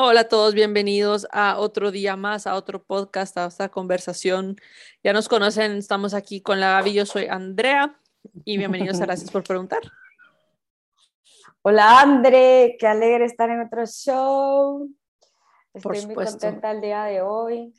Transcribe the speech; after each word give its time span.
Hola 0.00 0.20
a 0.20 0.28
todos, 0.28 0.54
bienvenidos 0.54 1.26
a 1.32 1.58
otro 1.58 1.90
día 1.90 2.14
más, 2.14 2.46
a 2.46 2.54
otro 2.54 2.80
podcast, 2.80 3.36
a 3.36 3.46
esta 3.46 3.68
conversación. 3.68 4.54
Ya 5.02 5.12
nos 5.12 5.28
conocen, 5.28 5.72
estamos 5.72 6.14
aquí 6.14 6.40
con 6.40 6.60
la 6.60 6.70
Gaby, 6.74 6.92
yo 6.92 7.04
soy 7.04 7.26
Andrea 7.26 7.98
y 8.44 8.58
bienvenidos 8.58 9.00
a 9.00 9.06
Gracias 9.06 9.28
por 9.28 9.42
Preguntar. 9.42 9.80
Hola 11.62 12.00
André, 12.00 12.76
qué 12.78 12.86
alegre 12.86 13.24
estar 13.24 13.50
en 13.50 13.62
otro 13.62 13.84
show. 13.86 14.88
Estoy 15.74 16.06
muy 16.06 16.14
contenta 16.14 16.70
el 16.70 16.80
día 16.80 17.02
de 17.02 17.20
hoy. 17.20 17.74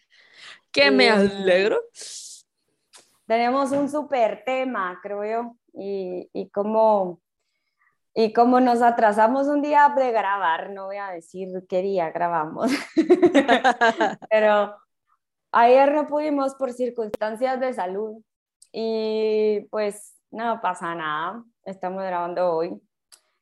Que 0.73 0.91
me 0.91 1.09
alegro. 1.09 1.79
Tenemos 3.27 3.71
un 3.71 3.89
súper 3.89 4.43
tema, 4.45 4.99
creo 5.01 5.23
yo, 5.23 5.55
y, 5.73 6.29
y 6.33 6.49
como 6.49 7.21
y 8.19 8.33
como 8.33 8.59
nos 8.59 8.81
atrasamos 8.81 9.47
un 9.47 9.61
día 9.61 9.93
de 9.95 10.11
grabar, 10.11 10.71
no 10.71 10.87
voy 10.87 10.97
a 10.97 11.07
decir 11.07 11.47
qué 11.69 11.81
día 11.81 12.11
grabamos, 12.11 12.69
pero 14.29 14.75
ayer 15.53 15.93
no 15.93 16.05
pudimos 16.05 16.53
por 16.55 16.73
circunstancias 16.73 17.61
de 17.61 17.73
salud 17.73 18.21
y 18.73 19.61
pues 19.71 20.17
no 20.31 20.59
pasa 20.59 20.93
nada, 20.95 21.45
estamos 21.63 22.03
grabando 22.03 22.51
hoy. 22.51 22.81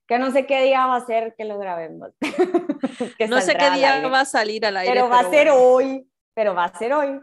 Que 0.05 0.20
no 0.20 0.30
sé 0.30 0.45
qué 0.45 0.62
día 0.62 0.85
va 0.85 0.98
a 0.98 1.05
ser 1.07 1.34
que 1.35 1.46
lo 1.46 1.57
grabemos. 1.57 2.12
no 3.30 3.41
sé 3.41 3.55
qué 3.55 3.71
día 3.71 4.07
va 4.07 4.20
a 4.20 4.26
salir 4.26 4.63
al 4.63 4.77
aire. 4.77 4.94
Pero 4.94 5.09
va 5.09 5.21
a 5.21 5.30
ser 5.32 5.49
hoy, 5.49 6.07
pero 6.35 6.54
va 6.54 6.66
a 6.66 6.77
ser 6.77 6.94
hoy. 6.94 7.20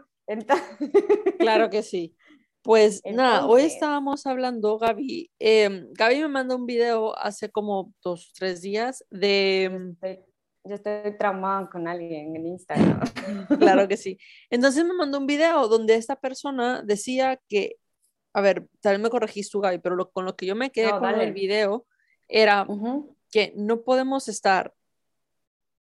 Claro 1.39 1.69
que 1.69 1.83
sí. 1.83 2.17
Pues 2.65 3.03
nada, 3.05 3.45
hoy 3.45 3.61
estábamos 3.61 4.25
hablando, 4.25 4.79
Gaby. 4.79 5.29
Em, 5.37 5.87
Gaby 5.93 6.21
me 6.21 6.27
mandó 6.29 6.55
un 6.55 6.65
video 6.65 7.15
hace 7.15 7.51
como 7.51 7.93
dos, 8.03 8.33
tres 8.33 8.63
días 8.63 9.05
de... 9.11 9.69
Yo 9.71 9.91
estoy, 9.91 10.25
yo 10.63 10.73
estoy 10.73 11.15
traumada 11.15 11.69
con 11.69 11.87
alguien 11.87 12.35
en 12.35 12.47
Instagram. 12.47 13.01
claro 13.59 13.87
que 13.87 13.97
sí. 13.97 14.17
Entonces 14.49 14.83
me 14.83 14.95
mandó 14.95 15.19
un 15.19 15.27
video 15.27 15.67
donde 15.67 15.93
esta 15.93 16.15
persona 16.15 16.81
decía 16.81 17.39
que, 17.47 17.75
a 18.33 18.41
ver, 18.41 18.67
tal 18.81 18.95
vez 18.95 19.03
me 19.03 19.09
corregís 19.11 19.51
tú, 19.51 19.61
Gaby, 19.61 19.77
pero 19.77 20.09
con 20.09 20.25
lo 20.25 20.35
que 20.35 20.47
yo 20.47 20.55
me 20.55 20.71
quedé 20.71 20.89
con 20.89 21.21
el 21.21 21.33
video 21.33 21.85
era 22.27 22.65
que 23.29 23.53
no 23.55 23.83
podemos 23.83 24.27
estar 24.27 24.73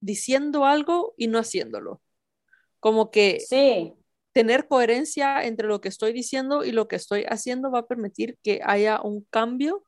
diciendo 0.01 0.67
algo 0.67 1.15
y 1.17 1.29
no 1.29 1.39
haciéndolo. 1.39 2.03
Como 2.79 3.11
que... 3.11 3.41
Sí 3.41 3.95
tener 4.35 4.67
coherencia 4.67 5.45
entre 5.45 5.69
lo 5.69 5.81
que 5.81 5.89
estoy 5.89 6.13
diciendo 6.13 6.65
y 6.65 6.73
lo 6.73 6.89
que 6.89 6.97
estoy 6.97 7.25
haciendo 7.29 7.71
va 7.71 7.81
a 7.81 7.87
permitir 7.87 8.37
que 8.43 8.61
haya 8.65 9.01
un 9.01 9.25
cambio 9.31 9.85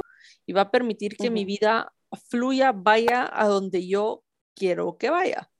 y 0.46 0.52
va 0.52 0.62
a 0.62 0.70
permitir 0.70 1.16
que 1.16 1.30
mi 1.30 1.44
vida 1.44 1.92
fluya, 2.30 2.72
vaya 2.72 3.28
a 3.30 3.48
donde 3.48 3.86
yo 3.86 4.22
quiero 4.54 4.96
que 4.98 5.10
vaya. 5.10 5.50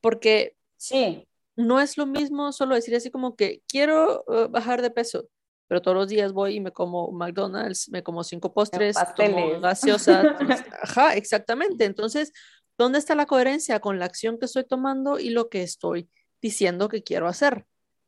Porque 0.00 0.56
sí. 0.76 1.26
no 1.54 1.80
es 1.80 1.96
lo 1.96 2.06
mismo 2.06 2.50
solo 2.50 2.74
decir 2.74 2.96
así 2.96 3.10
como 3.10 3.36
que 3.36 3.62
quiero 3.68 4.24
uh, 4.26 4.48
bajar 4.48 4.82
de 4.82 4.90
peso, 4.90 5.28
pero 5.68 5.80
todos 5.80 5.96
los 5.96 6.08
días 6.08 6.32
voy 6.32 6.56
y 6.56 6.60
me 6.60 6.72
como 6.72 7.12
McDonald's, 7.12 7.88
me 7.90 8.02
como 8.02 8.24
cinco 8.24 8.52
postres, 8.52 8.96
tomo 9.14 9.60
gaseosa. 9.60 10.36
Ajá, 10.82 11.14
exactamente. 11.14 11.84
Entonces, 11.84 12.32
¿dónde 12.76 12.98
está 12.98 13.14
la 13.14 13.26
coherencia 13.26 13.78
con 13.78 14.00
la 14.00 14.06
acción 14.06 14.40
que 14.40 14.46
estoy 14.46 14.64
tomando 14.64 15.20
y 15.20 15.30
lo 15.30 15.48
que 15.48 15.62
estoy 15.62 16.10
diciendo 16.42 16.88
que 16.88 17.04
quiero 17.04 17.28
hacer? 17.28 17.64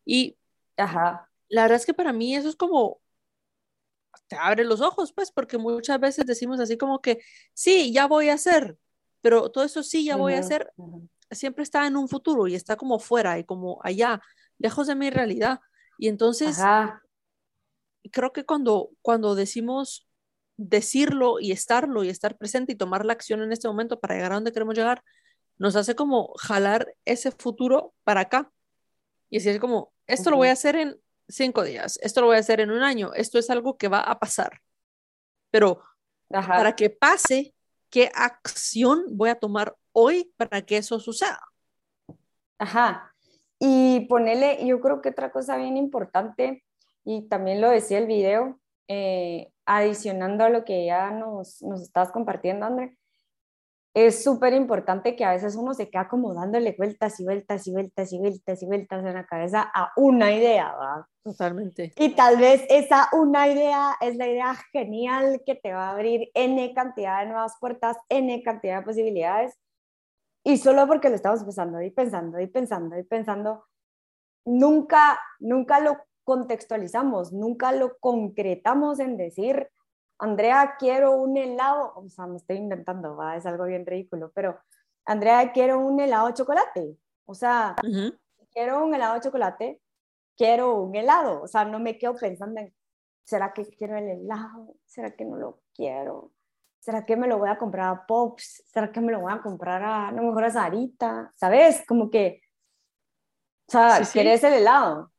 Y 0.06 0.38
Ajá. 0.78 1.28
la 1.48 1.62
verdad 1.62 1.76
es 1.76 1.84
que 1.84 1.92
para 1.92 2.14
mí 2.14 2.34
eso 2.34 2.48
es 2.48 2.56
como, 2.56 3.00
te 4.28 4.36
abre 4.36 4.64
los 4.64 4.80
ojos, 4.80 5.12
pues, 5.12 5.30
porque 5.30 5.58
muchas 5.58 6.00
veces 6.00 6.24
decimos 6.24 6.60
así 6.60 6.78
como 6.78 7.00
que, 7.00 7.20
sí, 7.52 7.92
ya 7.92 8.06
voy 8.06 8.30
a 8.30 8.34
hacer, 8.34 8.78
pero 9.20 9.50
todo 9.50 9.64
eso 9.64 9.82
sí, 9.82 10.04
ya 10.04 10.16
voy 10.16 10.34
a 10.34 10.38
hacer, 10.38 10.72
siempre 11.30 11.62
está 11.62 11.86
en 11.86 11.96
un 11.96 12.08
futuro 12.08 12.46
y 12.46 12.54
está 12.54 12.76
como 12.76 12.98
fuera 12.98 13.38
y 13.38 13.44
como 13.44 13.78
allá, 13.82 14.22
lejos 14.58 14.86
de 14.86 14.94
mi 14.94 15.10
realidad. 15.10 15.60
Y 15.98 16.08
entonces, 16.08 16.58
creo 18.12 18.32
que 18.32 18.44
cuando, 18.44 18.91
cuando 19.02 19.34
decimos 19.34 20.06
decirlo 20.56 21.38
y 21.41 21.52
estarlo 21.52 22.04
y 22.04 22.08
estar 22.08 22.36
presente 22.38 22.72
y 22.72 22.76
tomar 22.76 23.04
la 23.04 23.12
acción 23.12 23.42
en 23.42 23.52
este 23.52 23.69
momento 23.69 24.00
para 24.00 24.14
llegar 24.14 24.32
a 24.32 24.36
donde 24.36 24.52
queremos 24.52 24.75
llegar, 24.75 25.02
nos 25.58 25.76
hace 25.76 25.94
como 25.94 26.32
jalar 26.38 26.94
ese 27.04 27.31
futuro 27.31 27.94
para 28.04 28.22
acá. 28.22 28.50
Y 29.28 29.38
así 29.38 29.48
es 29.48 29.58
como, 29.58 29.92
esto 30.06 30.31
lo 30.31 30.37
voy 30.37 30.49
a 30.49 30.53
hacer 30.53 30.77
en 30.77 31.00
cinco 31.28 31.65
días, 31.65 31.99
esto 32.03 32.21
lo 32.21 32.28
voy 32.28 32.37
a 32.37 32.41
hacer 32.41 32.61
en 32.61 32.71
un 32.71 32.83
año, 32.83 33.12
esto 33.15 33.39
es 33.39 33.50
algo 33.50 33.77
que 33.77 33.89
va 33.89 34.00
a 34.00 34.19
pasar. 34.19 34.61
Pero 35.50 35.83
para 36.28 36.75
que 36.75 36.91
pase, 36.91 37.55
¿qué 37.91 38.11
acción 38.15 39.05
voy 39.11 39.31
a 39.31 39.39
tomar 39.39 39.77
hoy 39.93 40.33
para 40.37 40.62
que 40.62 40.77
eso 40.77 40.99
suceda? 41.00 41.41
Ajá. 42.59 43.15
Y 43.59 44.06
ponerle, 44.06 44.67
yo 44.67 44.81
creo 44.81 45.00
que 45.00 45.11
otra 45.11 45.31
cosa 45.31 45.56
bien 45.56 45.77
importante, 45.77 46.65
y 47.05 47.28
también 47.28 47.61
lo 47.61 47.71
decía 47.71 47.99
el 47.99 48.06
video, 48.06 48.61
eh, 48.88 49.50
adicionando 49.65 50.44
a 50.44 50.50
lo 50.50 50.65
que 50.65 50.87
ya 50.87 51.11
nos, 51.11 51.62
nos 51.62 51.83
estás 51.83 52.12
compartiendo, 52.12 52.67
André, 52.67 52.99
es 53.96 54.22
súper 54.22 54.52
importante 54.52 55.16
que 55.16 55.24
a 55.24 55.30
veces 55.30 55.56
uno 55.56 55.72
se 55.72 55.88
queda 55.88 56.06
como 56.06 56.34
dándole 56.34 56.74
vueltas 56.76 57.18
y 57.18 57.24
vueltas 57.24 57.66
y 57.66 57.72
vueltas 57.72 58.12
y 58.12 58.18
vueltas 58.18 58.62
y 58.62 58.66
vueltas 58.66 59.02
en 59.02 59.14
la 59.14 59.24
cabeza 59.24 59.70
a 59.74 59.90
una 59.96 60.34
idea. 60.34 60.70
Totalmente. 61.22 61.94
Y 61.96 62.10
tal 62.10 62.36
vez 62.36 62.66
esa 62.68 63.08
una 63.12 63.48
idea 63.48 63.96
es 64.02 64.16
la 64.16 64.28
idea 64.28 64.54
genial 64.70 65.40
que 65.46 65.54
te 65.54 65.72
va 65.72 65.88
a 65.88 65.92
abrir 65.92 66.28
N 66.34 66.74
cantidad 66.74 67.20
de 67.20 67.28
nuevas 67.28 67.54
puertas, 67.58 67.96
N 68.10 68.42
cantidad 68.42 68.80
de 68.80 68.84
posibilidades. 68.84 69.54
Y 70.44 70.58
solo 70.58 70.86
porque 70.86 71.08
lo 71.08 71.14
estamos 71.14 71.42
pensando 71.42 71.80
y 71.80 71.90
pensando 71.90 72.38
y 72.38 72.48
pensando 72.48 72.98
y 72.98 73.02
pensando, 73.02 73.64
nunca, 74.44 75.18
nunca 75.40 75.80
lo 75.80 75.96
contextualizamos, 76.22 77.32
nunca 77.32 77.72
lo 77.72 77.96
concretamos 77.98 79.00
en 79.00 79.16
decir, 79.16 79.70
Andrea, 80.19 80.77
quiero 80.78 81.12
un 81.12 81.37
helado, 81.37 81.93
o 81.94 82.09
sea, 82.09 82.27
me 82.27 82.37
estoy 82.37 82.56
inventando, 82.56 83.16
¿va? 83.16 83.37
es 83.37 83.44
algo 83.44 83.65
bien 83.65 83.84
ridículo, 83.84 84.32
pero 84.34 84.59
Andrea, 85.04 85.53
quiero 85.53 85.78
un 85.78 86.00
helado 86.00 86.28
de 86.28 86.34
chocolate, 86.34 86.97
o 87.27 87.34
sea, 87.34 87.77
quiero 88.50 88.84
un 88.84 88.94
helado 88.94 89.15
de 89.15 89.21
chocolate, 89.21 89.81
quiero 90.37 90.81
un 90.81 90.94
helado, 90.97 91.43
o 91.43 91.47
sea, 91.47 91.65
no 91.65 91.78
me 91.78 91.99
quedo 91.99 92.15
pensando 92.15 92.60
en, 92.60 92.75
¿será 93.25 93.53
que 93.53 93.66
quiero 93.66 93.97
el 93.97 94.09
helado? 94.09 94.76
¿Será 94.87 95.15
que 95.15 95.25
no 95.25 95.37
lo 95.37 95.60
quiero? 95.75 96.32
¿Será 96.78 97.05
que 97.05 97.16
me 97.16 97.26
lo 97.26 97.38
voy 97.38 97.49
a 97.49 97.59
comprar 97.59 97.93
a 97.93 98.06
Pops? 98.06 98.62
¿Será 98.66 98.93
que 98.93 99.00
me 99.00 99.12
lo 99.12 99.21
voy 99.21 99.32
a 99.32 99.43
comprar 99.43 99.82
a, 99.82 100.12
no 100.12 100.22
mejor 100.22 100.44
a 100.44 100.50
Sarita? 100.50 101.32
¿Sabes? 101.34 101.84
Como 101.87 102.10
que, 102.10 102.43
o 103.69 103.72
sea, 103.72 104.00
¿quieres 104.12 104.44
el 104.44 104.55
helado? 104.55 105.10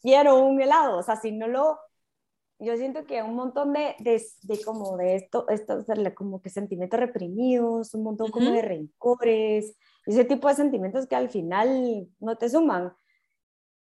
Quiero 0.00 0.40
un 0.40 0.60
helado, 0.60 0.98
o 0.98 1.02
sea, 1.02 1.16
si 1.16 1.30
no 1.30 1.46
lo 1.46 1.78
yo 2.62 2.76
siento 2.76 3.06
que 3.06 3.22
un 3.22 3.34
montón 3.34 3.72
de, 3.72 3.96
de, 3.98 4.22
de 4.42 4.64
como 4.64 4.96
de 4.96 5.16
esto, 5.16 5.48
esto, 5.48 5.84
como 6.14 6.40
que 6.40 6.48
sentimientos 6.48 7.00
reprimidos, 7.00 7.94
un 7.94 8.04
montón 8.04 8.30
como 8.30 8.50
de 8.50 8.62
rencores, 8.62 9.76
ese 10.06 10.24
tipo 10.24 10.48
de 10.48 10.54
sentimientos 10.54 11.06
que 11.06 11.16
al 11.16 11.28
final 11.28 12.08
no 12.20 12.36
te 12.36 12.48
suman, 12.48 12.92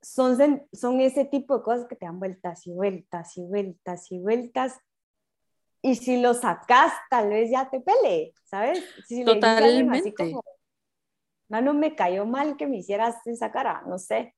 son, 0.01 0.63
son 0.73 1.01
ese 1.01 1.25
tipo 1.25 1.59
de 1.59 1.65
cosas 1.65 1.87
que 1.89 1.97
te 1.97 2.07
dan 2.07 2.19
vueltas 2.19 2.67
y 2.67 2.73
vueltas 2.73 3.37
y 3.37 3.43
vueltas 3.43 4.13
y 4.13 4.19
vueltas. 4.21 4.79
Y 5.83 5.97
si 5.97 6.21
lo 6.21 6.35
sacas, 6.35 6.93
tal 7.11 7.31
vez 7.31 7.51
ya 7.51 7.69
te 7.71 7.81
pele, 7.81 8.33
¿sabes? 8.45 8.85
Si 9.07 9.25
Totalmente. 9.25 9.99
así 9.99 10.13
como, 10.13 10.43
no, 11.49 11.61
no 11.63 11.75
me 11.75 11.95
cayó 11.95 12.27
mal 12.27 12.57
que 12.57 12.67
me 12.67 12.79
hicieras 12.79 13.17
esa 13.27 13.51
cara, 13.51 13.83
no 13.87 13.99
sé. 13.99 14.35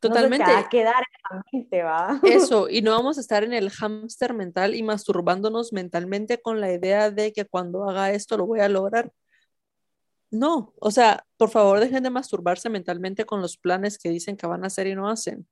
Totalmente. 0.00 0.46
No 0.46 0.52
va 0.52 0.58
a 0.60 0.68
quedar 0.68 1.02
en 1.02 1.36
la 1.36 1.44
mente, 1.52 1.82
¿va? 1.82 2.20
Eso, 2.52 2.68
y 2.68 2.82
no 2.82 2.92
vamos 2.92 3.18
a 3.18 3.20
estar 3.20 3.42
en 3.42 3.52
el 3.52 3.70
hámster 3.70 4.34
mental 4.34 4.74
y 4.74 4.82
masturbándonos 4.82 5.72
mentalmente 5.72 6.40
con 6.40 6.60
la 6.60 6.72
idea 6.72 7.10
de 7.10 7.32
que 7.32 7.44
cuando 7.46 7.88
haga 7.88 8.12
esto 8.12 8.36
lo 8.36 8.46
voy 8.46 8.60
a 8.60 8.68
lograr. 8.68 9.12
No, 10.30 10.74
o 10.78 10.90
sea, 10.90 11.24
por 11.36 11.50
favor 11.50 11.80
dejen 11.80 12.02
de 12.02 12.10
masturbarse 12.10 12.68
mentalmente 12.68 13.24
con 13.24 13.40
los 13.40 13.56
planes 13.56 13.98
que 13.98 14.10
dicen 14.10 14.36
que 14.36 14.46
van 14.46 14.62
a 14.62 14.66
hacer 14.66 14.86
y 14.86 14.94
no 14.94 15.08
hacen. 15.08 15.48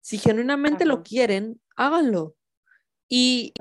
Si 0.00 0.18
genuinamente 0.18 0.84
lo 0.84 1.02
quieren, 1.02 1.60
háganlo. 1.76 2.34
Y 3.08 3.54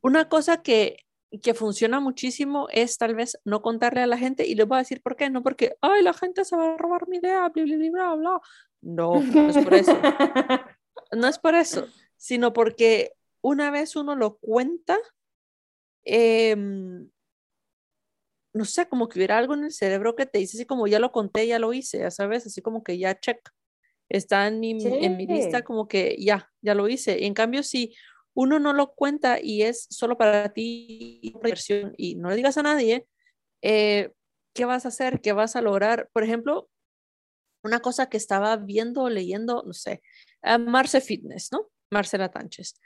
una 0.00 0.28
cosa 0.28 0.62
que, 0.62 0.98
que 1.42 1.52
funciona 1.52 2.00
muchísimo 2.00 2.68
es 2.70 2.96
tal 2.96 3.14
vez 3.14 3.38
no 3.44 3.60
contarle 3.60 4.02
a 4.02 4.06
la 4.06 4.16
gente 4.16 4.46
y 4.46 4.54
les 4.54 4.66
voy 4.66 4.76
a 4.76 4.78
decir 4.80 5.02
por 5.02 5.16
qué, 5.16 5.28
no 5.30 5.42
porque, 5.42 5.76
ay, 5.80 6.02
la 6.02 6.14
gente 6.14 6.44
se 6.44 6.56
va 6.56 6.74
a 6.74 6.76
robar 6.78 7.08
mi 7.08 7.18
idea, 7.18 7.48
bla, 7.48 7.64
bla, 7.64 7.90
bla, 7.90 8.14
bla, 8.14 8.40
no, 8.84 9.20
no 9.22 9.48
es 9.48 9.64
por 9.64 9.74
eso. 9.74 9.92
No 11.12 11.28
es 11.28 11.38
por 11.38 11.54
eso, 11.54 11.86
sino 12.16 12.52
porque 12.52 13.12
una 13.40 13.70
vez 13.70 13.94
uno 13.94 14.16
lo 14.16 14.38
cuenta, 14.38 14.98
em, 16.02 17.08
no 18.52 18.64
sé, 18.64 18.88
como 18.88 19.08
que 19.08 19.18
hubiera 19.18 19.38
algo 19.38 19.54
en 19.54 19.64
el 19.64 19.72
cerebro 19.72 20.16
que 20.16 20.26
te 20.26 20.38
dice 20.40 20.56
así 20.56 20.66
como 20.66 20.86
ya 20.86 20.98
lo 20.98 21.12
conté, 21.12 21.46
ya 21.46 21.58
lo 21.58 21.72
hice, 21.72 21.98
ya 21.98 22.10
sabes, 22.10 22.46
así 22.46 22.62
como 22.62 22.82
que 22.82 22.98
ya 22.98 23.18
check, 23.20 23.38
está 24.08 24.48
en 24.48 24.60
mi, 24.60 24.70
en 24.70 25.16
mi 25.16 25.26
lista 25.26 25.62
como 25.62 25.86
que 25.86 26.16
ya, 26.18 26.50
ya 26.62 26.74
lo 26.74 26.88
hice. 26.88 27.18
Y 27.20 27.26
en 27.26 27.34
cambio, 27.34 27.62
si 27.62 27.94
uno 28.34 28.58
no 28.58 28.72
lo 28.72 28.94
cuenta 28.94 29.38
y 29.40 29.62
es 29.62 29.86
solo 29.90 30.18
para 30.18 30.52
ti 30.52 31.20
y 31.22 32.14
no 32.16 32.30
le 32.30 32.36
digas 32.36 32.58
a 32.58 32.62
nadie, 32.62 33.06
eh, 33.62 34.12
¿qué 34.52 34.64
vas 34.64 34.84
a 34.84 34.88
hacer? 34.88 35.20
¿Qué 35.20 35.32
vas 35.32 35.54
a 35.54 35.62
lograr? 35.62 36.08
Por 36.12 36.24
ejemplo, 36.24 36.68
una 37.64 37.80
cosa 37.80 38.08
que 38.08 38.16
estaba 38.16 38.56
viendo, 38.56 39.08
leyendo, 39.08 39.64
no 39.66 39.72
sé, 39.72 40.02
Marce 40.60 41.00
Fitness, 41.00 41.50
¿no? 41.50 41.70
Marcela 41.90 42.30
Tánchez. 42.30 42.80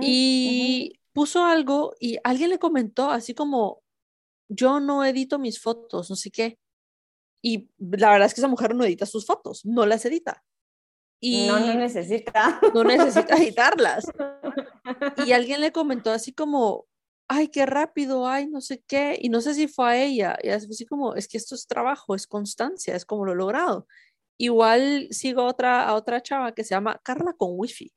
y 0.00 1.00
puso 1.12 1.44
algo 1.44 1.94
y 1.98 2.18
alguien 2.24 2.50
le 2.50 2.58
comentó 2.58 3.10
así 3.10 3.34
como, 3.34 3.82
yo 4.48 4.80
no 4.80 5.04
edito 5.04 5.38
mis 5.38 5.60
fotos, 5.60 6.10
no 6.10 6.16
sé 6.16 6.30
qué. 6.30 6.58
Y 7.42 7.70
la 7.78 8.10
verdad 8.10 8.26
es 8.26 8.34
que 8.34 8.40
esa 8.40 8.48
mujer 8.48 8.74
no 8.74 8.84
edita 8.84 9.06
sus 9.06 9.26
fotos, 9.26 9.64
no 9.64 9.86
las 9.86 10.04
edita. 10.04 10.44
Y 11.20 11.46
no, 11.48 11.58
no 11.58 11.74
necesita. 11.74 12.60
No 12.74 12.84
necesita 12.84 13.36
editarlas. 13.36 14.06
Y 15.26 15.32
alguien 15.32 15.60
le 15.60 15.70
comentó 15.70 16.10
así 16.10 16.32
como, 16.32 16.86
ay, 17.28 17.48
qué 17.48 17.66
rápido, 17.66 18.26
ay, 18.26 18.46
no 18.46 18.62
sé 18.62 18.82
qué. 18.86 19.18
Y 19.20 19.28
no 19.28 19.42
sé 19.42 19.52
si 19.52 19.68
fue 19.68 19.86
a 19.86 20.02
ella. 20.02 20.38
Y 20.42 20.48
así 20.48 20.86
como, 20.86 21.14
es 21.14 21.28
que 21.28 21.36
esto 21.36 21.54
es 21.54 21.66
trabajo, 21.66 22.14
es 22.14 22.26
constancia, 22.26 22.96
es 22.96 23.04
como 23.04 23.26
lo 23.26 23.32
he 23.32 23.36
logrado. 23.36 23.86
Igual 24.38 25.08
sigo 25.10 25.44
otra, 25.44 25.88
a 25.88 25.94
otra 25.94 26.22
chava 26.22 26.52
que 26.52 26.62
se 26.62 26.74
llama 26.74 27.00
Carla 27.02 27.32
con 27.36 27.50
Wi-Fi, 27.54 27.92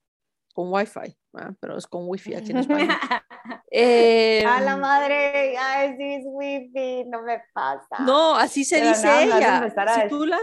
con 0.53 0.73
Wi-Fi, 0.73 1.15
pero 1.59 1.77
es 1.77 1.85
con 1.85 2.03
Wi-Fi 2.07 2.35
aquí 2.35 2.51
en 2.51 2.57
España. 2.57 2.99
a 4.47 4.61
la 4.61 4.75
madre, 4.75 5.55
ay, 5.55 5.95
sí 5.97 6.13
es 6.15 6.23
Wi-Fi, 6.25 7.05
no 7.09 7.21
me 7.21 7.43
pasa. 7.53 7.99
No, 7.99 8.35
así 8.35 8.65
se 8.65 8.81
dice 8.81 9.23
ella. 9.23 9.69
Si 9.69 10.09
tú 10.09 10.25
la, 10.25 10.39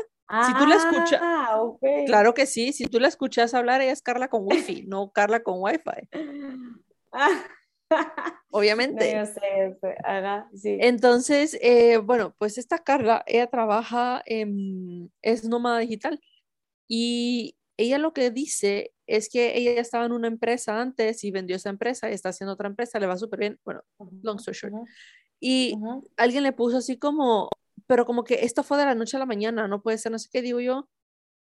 si 0.47 0.55
tú 0.55 0.67
la 0.67 0.77
escuchas, 0.77 1.21
ah, 1.21 1.61
claro 2.07 2.33
que 2.33 2.47
sí, 2.47 2.73
si 2.73 2.87
tú 2.87 3.01
la 3.01 3.09
escuchas 3.09 3.53
hablar, 3.53 3.81
ella 3.81 3.93
es 3.93 4.03
Carla 4.03 4.29
con 4.29 4.43
Wi-Fi, 4.45 4.85
no 4.87 5.11
Carla 5.11 5.43
con 5.43 5.57
Wi-Fi. 5.59 6.09
Obviamente. 8.51 9.15
No, 9.15 9.25
yo 9.25 9.33
sé, 9.33 9.79
sí. 10.55 10.79
Entonces, 10.81 11.59
eh, 11.61 11.99
bueno, 11.99 12.35
pues 12.39 12.59
esta 12.59 12.79
Carla, 12.79 13.23
ella 13.27 13.47
trabaja, 13.47 14.23
en, 14.27 15.13
es 15.23 15.45
nómada 15.45 15.79
digital 15.79 16.21
y 16.89 17.57
ella 17.77 17.99
lo 17.99 18.13
que 18.13 18.31
dice 18.31 18.93
es 19.07 19.29
que 19.29 19.57
ella 19.57 19.81
estaba 19.81 20.05
en 20.05 20.13
una 20.13 20.29
empresa 20.29 20.81
antes 20.81 21.25
y 21.25 21.31
vendió 21.31 21.57
esa 21.57 21.71
empresa 21.71 22.11
y 22.11 22.15
está 22.15 22.31
haciendo 22.31 22.55
otra 22.55 22.69
empresa, 22.69 22.99
le 22.99 23.07
va 23.07 23.17
súper 23.17 23.39
bien, 23.39 23.61
bueno, 23.65 23.83
long 24.23 24.39
story 24.39 24.57
short. 24.57 24.75
Y 25.41 25.75
alguien 26.17 26.43
le 26.43 26.53
puso 26.53 26.79
así 26.79 26.99
como, 26.99 27.49
pero 27.87 28.05
como 28.05 28.25
que 28.25 28.45
esto 28.45 28.63
fue 28.65 28.77
de 28.79 28.85
la 28.85 28.95
noche 28.95 29.17
a 29.17 29.21
la 29.21 29.27
mañana, 29.27 29.69
no 29.69 29.81
puede 29.81 29.99
ser, 29.99 30.13
no 30.13 30.19
sé 30.19 30.29
qué 30.33 30.43
digo 30.43 30.61
yo. 30.61 30.89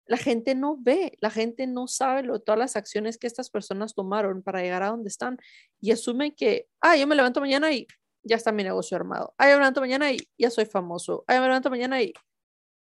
La 0.09 0.17
gente 0.17 0.55
no 0.55 0.75
ve, 0.79 1.17
la 1.21 1.29
gente 1.29 1.67
no 1.67 1.87
sabe 1.87 2.23
lo, 2.23 2.39
todas 2.39 2.57
las 2.57 2.75
acciones 2.75 3.17
que 3.19 3.27
estas 3.27 3.51
personas 3.51 3.93
tomaron 3.93 4.41
para 4.41 4.61
llegar 4.61 4.81
a 4.81 4.87
donde 4.87 5.07
están 5.07 5.37
y 5.79 5.91
asumen 5.91 6.33
que, 6.35 6.67
ah, 6.81 6.97
yo 6.97 7.05
me 7.05 7.15
levanto 7.15 7.39
mañana 7.39 7.71
y 7.71 7.85
ya 8.23 8.35
está 8.35 8.51
mi 8.51 8.63
negocio 8.63 8.97
armado. 8.97 9.35
Ah, 9.37 9.45
yo 9.45 9.51
me 9.51 9.59
levanto 9.59 9.81
mañana 9.81 10.11
y 10.11 10.17
ya 10.37 10.49
soy 10.49 10.65
famoso. 10.65 11.23
Ah, 11.27 11.35
yo 11.35 11.41
me 11.41 11.47
levanto 11.47 11.69
mañana 11.69 12.01
y 12.01 12.11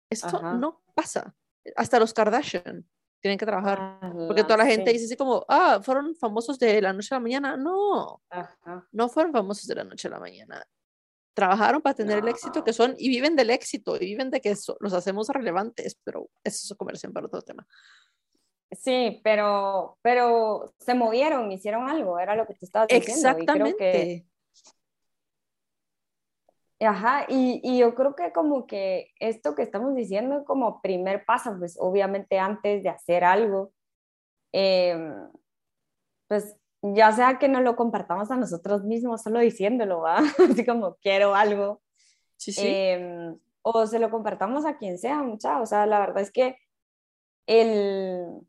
esto 0.09 0.41
no 0.41 0.81
pasa. 0.95 1.35
Hasta 1.75 1.99
los 1.99 2.11
Kardashian 2.11 2.89
tienen 3.21 3.37
que 3.37 3.45
trabajar. 3.45 3.99
porque 4.27 4.43
toda 4.43 4.57
la 4.57 4.65
gente 4.65 4.91
dice 4.91 5.05
así 5.05 5.15
como, 5.15 5.45
ah, 5.47 5.79
fueron 5.83 6.15
famosos 6.15 6.57
de 6.57 6.81
la 6.81 6.91
noche 6.91 7.13
a 7.13 7.17
la 7.17 7.21
mañana. 7.21 7.55
No, 7.55 8.23
no 8.91 9.09
fueron 9.09 9.31
famosos 9.31 9.67
de 9.67 9.75
la 9.75 9.83
noche 9.83 10.07
a 10.07 10.11
la 10.11 10.19
mañana 10.19 10.65
trabajaron 11.33 11.81
para 11.81 11.95
tener 11.95 12.19
el 12.19 12.27
éxito 12.27 12.63
que 12.63 12.73
son 12.73 12.95
y 12.97 13.09
viven 13.09 13.35
del 13.35 13.49
éxito 13.49 13.95
y 13.95 14.05
viven 14.05 14.29
de 14.29 14.41
que 14.41 14.53
los 14.79 14.93
hacemos 14.93 15.29
relevantes, 15.29 15.97
pero 16.03 16.29
eso 16.43 16.73
es 16.73 16.77
conversión 16.77 17.13
para 17.13 17.27
otro 17.27 17.41
tema. 17.41 17.65
Sí, 18.71 19.19
pero, 19.23 19.97
pero 20.01 20.73
se 20.79 20.93
movieron, 20.93 21.51
hicieron 21.51 21.89
algo, 21.89 22.19
era 22.19 22.35
lo 22.35 22.47
que 22.47 22.53
te 22.53 22.65
estabas 22.65 22.87
diciendo. 22.87 23.29
Exactamente. 23.29 24.25
Ajá, 26.79 27.25
y, 27.27 27.61
y, 27.63 27.77
yo 27.77 27.93
creo 27.93 28.15
que 28.15 28.31
como 28.31 28.65
que 28.65 29.11
esto 29.19 29.53
que 29.53 29.61
estamos 29.61 29.93
diciendo 29.93 30.43
como 30.45 30.81
primer 30.81 31.25
paso, 31.25 31.55
pues 31.59 31.77
obviamente 31.79 32.39
antes 32.39 32.81
de 32.81 32.89
hacer 32.89 33.23
algo, 33.23 33.71
em, 34.51 35.29
pues 36.27 36.57
ya 36.81 37.11
sea 37.11 37.37
que 37.37 37.47
no 37.47 37.61
lo 37.61 37.75
compartamos 37.75 38.31
a 38.31 38.35
nosotros 38.35 38.83
mismos 38.83 39.21
solo 39.21 39.39
diciéndolo, 39.39 40.01
¿va? 40.01 40.17
Así 40.59 40.65
como 40.65 40.95
quiero 40.95 41.35
algo. 41.35 41.81
Sí, 42.37 42.51
sí. 42.51 42.67
Em, 42.67 43.37
o 43.61 43.85
se 43.85 43.99
lo 43.99 44.09
compartamos 44.09 44.65
a 44.65 44.77
quien 44.77 44.97
sea, 44.97 45.21
mucha. 45.21 45.61
O 45.61 45.65
sea, 45.65 45.85
la 45.85 45.99
verdad 45.99 46.23
es 46.23 46.31
que 46.31 46.57
el, 47.45 48.41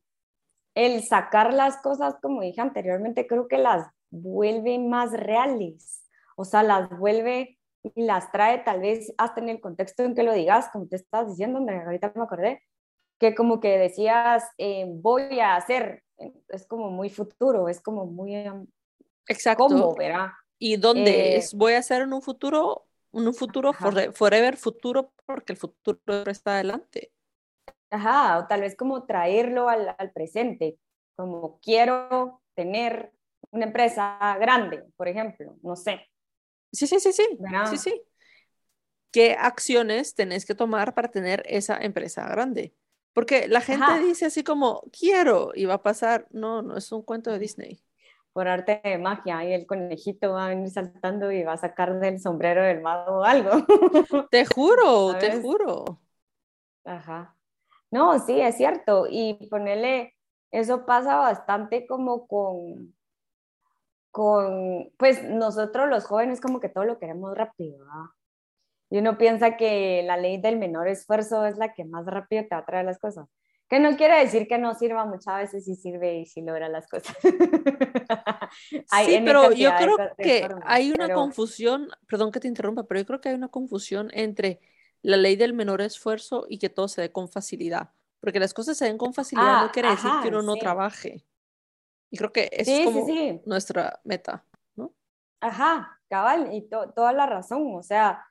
el 0.75 1.03
sacar 1.03 1.53
las 1.53 1.77
cosas, 1.79 2.15
como 2.23 2.41
dije 2.41 2.61
anteriormente, 2.61 3.27
creo 3.27 3.49
que 3.49 3.59
las 3.59 3.87
vuelve 4.11 4.79
más 4.79 5.13
reales. 5.13 6.05
O 6.37 6.45
sea, 6.45 6.63
las 6.63 6.89
vuelve 6.99 7.59
y 7.83 8.03
las 8.03 8.31
trae 8.33 8.59
tal 8.59 8.81
vez 8.81 9.13
hasta 9.19 9.41
en 9.41 9.49
el 9.51 9.61
contexto 9.61 10.03
en 10.05 10.15
que 10.15 10.23
lo 10.23 10.33
digas, 10.33 10.71
como 10.73 10.87
te 10.87 10.97
estabas 10.97 11.29
diciendo, 11.29 11.59
ahorita 11.59 12.13
me 12.15 12.23
acordé, 12.23 12.63
que 13.19 13.35
como 13.35 13.61
que 13.61 13.79
decías, 13.79 14.45
eh, 14.59 14.87
voy 14.89 15.41
a 15.41 15.57
hacer 15.57 16.03
es 16.49 16.67
como 16.67 16.91
muy 16.91 17.11
futuro, 17.11 17.69
es 17.69 17.81
como 17.81 18.07
muy... 18.07 18.35
Em, 18.35 18.67
Exacto. 19.29 19.69
¿Cómo, 19.69 19.95
verdad? 19.95 20.31
¿Y 20.59 20.77
dónde 20.77 21.11
eh, 21.11 21.37
es? 21.37 21.55
Voy 21.55 21.75
a 21.75 21.79
hacer 21.79 22.03
en 22.03 22.13
un 22.13 22.23
futuro, 22.23 22.87
en 23.13 23.27
un 23.27 23.35
futuro 23.35 23.73
forever 23.73 24.57
futuro, 24.57 25.13
porque 25.27 25.53
el 25.53 25.59
futuro 25.59 26.31
está 26.31 26.55
adelante. 26.55 27.13
Ajá, 27.91 28.39
o 28.39 28.47
tal 28.47 28.63
vez 28.63 28.77
como 28.77 29.05
traerlo 29.05 29.69
al, 29.69 29.95
al 29.99 30.13
presente, 30.13 30.79
como 31.15 31.61
quiero 31.61 32.43
tener 32.55 33.13
una 33.51 33.67
empresa 33.67 34.19
grande, 34.41 34.85
por 34.97 35.09
ejemplo, 35.09 35.57
no 35.63 35.77
sé. 35.77 36.09
Sí, 36.73 36.87
sí, 36.87 36.99
sí, 37.01 37.13
sí, 37.13 37.39
sí, 37.69 37.77
sí. 37.77 38.03
¿Qué 39.11 39.37
acciones 39.39 40.15
tenés 40.15 40.47
que 40.47 40.55
tomar 40.55 40.95
para 40.95 41.11
tener 41.11 41.43
esa 41.47 41.77
empresa 41.77 42.27
grande? 42.29 42.75
Porque 43.13 43.47
la 43.49 43.61
gente 43.61 44.01
dice 44.01 44.27
así 44.27 44.43
como, 44.43 44.83
quiero, 44.99 45.53
y 45.55 45.67
va 45.67 45.75
a 45.75 45.83
pasar. 45.83 46.27
No, 46.31 46.63
no 46.63 46.77
es 46.77 46.91
un 46.93 47.03
cuento 47.03 47.31
de 47.31 47.39
Disney. 47.39 47.83
Por 48.33 48.49
arte 48.49 48.81
de 48.83 48.97
magia, 48.97 49.45
y 49.45 49.53
el 49.53 49.67
conejito 49.67 50.33
va 50.33 50.47
a 50.47 50.49
venir 50.49 50.71
saltando 50.71 51.31
y 51.31 51.43
va 51.43 51.53
a 51.53 51.59
sacar 51.59 52.01
del 52.01 52.19
sombrero 52.19 52.63
del 52.63 52.81
mago 52.81 53.19
o 53.19 53.25
algo. 53.25 53.51
Te 54.31 54.47
juro, 54.47 55.19
te 55.19 55.43
juro. 55.43 56.01
Ajá. 56.85 57.37
No, 57.91 58.19
sí, 58.19 58.41
es 58.41 58.57
cierto. 58.57 59.07
Y 59.09 59.35
ponerle, 59.51 60.17
eso 60.51 60.87
pasa 60.87 61.17
bastante 61.17 61.87
como 61.87 62.27
con, 62.27 62.95
con, 64.11 64.91
pues 64.97 65.23
nosotros 65.25 65.91
los 65.91 66.05
jóvenes 66.07 66.41
como 66.41 66.59
que 66.59 66.71
todo 66.71 66.85
lo 66.85 66.99
queremos 66.99 67.37
rápido, 67.37 67.85
y 68.93 68.99
uno 68.99 69.17
piensa 69.17 69.57
que 69.57 70.03
la 70.05 70.19
ley 70.19 70.39
del 70.39 70.59
menor 70.59 70.87
esfuerzo 70.87 71.47
es 71.47 71.57
la 71.57 71.73
que 71.73 71.83
más 71.83 72.05
rápido 72.05 72.43
te 72.43 72.55
va 72.55 72.59
a 72.59 72.67
traer 72.67 72.85
las 72.85 72.99
cosas. 72.99 73.27
Que 73.67 73.81
no 73.81 73.97
quiere 73.97 74.19
decir 74.19 74.47
que 74.47 74.59
no 74.59 74.75
sirva, 74.75 75.07
muchas 75.07 75.35
veces 75.39 75.65
sí 75.65 75.77
sirve 75.77 76.19
y 76.19 76.27
sí 76.27 76.43
logra 76.43 76.69
las 76.69 76.87
cosas. 76.89 77.17
sí, 78.71 79.23
pero 79.25 79.51
yo 79.53 79.71
creo 79.79 79.97
que 80.19 80.47
hay 80.65 80.93
una 80.93 81.15
confusión, 81.15 81.89
perdón 82.07 82.33
que 82.33 82.41
te 82.41 82.49
interrumpa, 82.49 82.83
pero 82.83 83.01
yo 83.01 83.07
creo 83.07 83.21
que 83.23 83.31
hay 83.31 83.35
una 83.35 83.49
confusión 83.49 84.11
entre 84.13 84.61
la 85.01 85.17
ley 85.17 85.37
del 85.37 85.55
menor 85.55 85.81
esfuerzo 85.81 86.45
y 86.51 86.59
que 86.59 86.69
todo 86.69 86.87
se 86.87 87.01
dé 87.01 87.11
con 87.11 87.31
facilidad. 87.31 87.93
Porque 88.21 88.41
las 88.41 88.53
cosas 88.53 88.77
se 88.77 88.85
den 88.85 88.99
con 88.99 89.15
facilidad 89.15 89.63
no 89.63 89.69
ah, 89.69 89.71
quiere 89.73 89.89
decir 89.89 90.11
que 90.23 90.29
uno 90.29 90.43
no 90.43 90.57
trabaje. 90.57 91.25
Y 92.11 92.19
creo 92.19 92.31
que 92.31 92.51
esa 92.53 92.71
es 92.71 92.85
como 92.85 93.07
nuestra 93.47 94.03
meta, 94.05 94.45
¿no? 94.77 94.93
Ajá, 95.41 95.99
cabal, 96.11 96.51
y 96.53 96.69
toda 96.69 97.15
la 97.15 97.25
razón. 97.25 97.75
O 97.75 97.83
sea, 97.83 98.23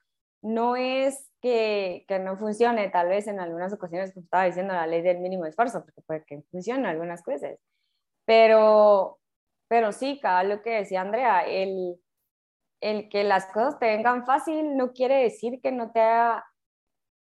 no 0.42 0.76
es 0.76 1.30
que, 1.40 2.04
que, 2.08 2.18
no 2.18 2.36
funcione, 2.36 2.90
tal 2.90 3.08
vez 3.08 3.26
en 3.26 3.40
algunas 3.40 3.72
ocasiones, 3.72 4.12
como 4.12 4.24
estaba 4.24 4.44
diciendo, 4.44 4.74
la 4.74 4.86
ley 4.86 5.02
del 5.02 5.20
mínimo 5.20 5.46
esfuerzo, 5.46 5.82
porque 5.84 6.02
puede 6.02 6.24
que 6.24 6.42
funcione 6.50 6.88
algunas 6.88 7.22
cosas, 7.22 7.58
pero, 8.24 9.18
pero 9.68 9.92
sí, 9.92 10.20
cada 10.20 10.44
lo 10.44 10.62
que 10.62 10.70
decía 10.70 11.00
Andrea, 11.00 11.40
el, 11.46 11.96
el 12.80 13.08
que 13.08 13.24
las 13.24 13.46
cosas 13.46 13.78
te 13.78 13.86
vengan 13.86 14.26
fácil 14.26 14.76
no 14.76 14.92
quiere 14.92 15.22
decir 15.22 15.60
que 15.60 15.72
no 15.72 15.92
te 15.92 16.00
haya 16.00 16.44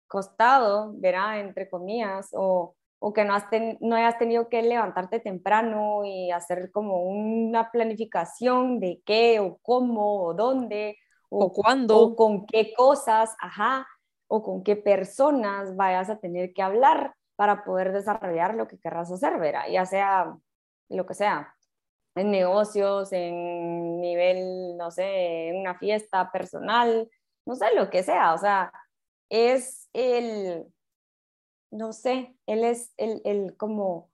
costado, 0.07 0.93
verá, 0.95 1.39
entre 1.39 1.69
comillas, 1.69 2.29
o, 2.33 2.75
o 2.99 3.13
que 3.13 3.25
no, 3.25 3.33
has 3.33 3.45
no 3.81 3.95
hayas 3.95 4.17
tenido 4.17 4.47
que 4.47 4.61
levantarte 4.61 5.19
temprano 5.19 6.05
y 6.05 6.31
hacer 6.31 6.71
como 6.71 7.03
una 7.03 7.71
planificación 7.71 8.79
de 8.79 9.01
qué 9.05 9.39
o 9.39 9.57
cómo 9.61 10.23
o 10.23 10.33
dónde 10.33 10.97
o, 11.33 11.51
cuándo. 11.51 11.99
O 11.99 12.15
con 12.15 12.45
qué 12.45 12.73
cosas, 12.75 13.35
ajá, 13.39 13.87
o 14.27 14.43
con 14.43 14.63
qué 14.63 14.75
personas 14.75 15.75
vayas 15.75 16.09
a 16.09 16.19
tener 16.19 16.53
que 16.53 16.61
hablar 16.61 17.15
para 17.35 17.63
poder 17.63 17.91
desarrollar 17.91 18.55
lo 18.55 18.67
que 18.67 18.79
querrás 18.79 19.11
hacer, 19.11 19.39
¿verdad? 19.39 19.65
Ya 19.69 19.85
sea 19.85 20.37
lo 20.89 21.05
que 21.05 21.13
sea, 21.13 21.55
en 22.15 22.31
negocios, 22.31 23.11
en 23.11 23.99
nivel, 23.99 24.77
no 24.77 24.91
sé, 24.91 25.49
en 25.49 25.61
una 25.61 25.75
fiesta 25.79 26.31
personal, 26.31 27.09
no 27.45 27.55
sé, 27.55 27.73
lo 27.75 27.89
que 27.89 28.03
sea, 28.03 28.33
o 28.33 28.37
sea, 28.37 28.71
es 29.29 29.89
el, 29.93 30.71
no 31.71 31.91
sé, 31.93 32.37
él 32.45 32.63
es 32.63 32.93
el, 32.97 33.21
el 33.25 33.57
como, 33.57 34.11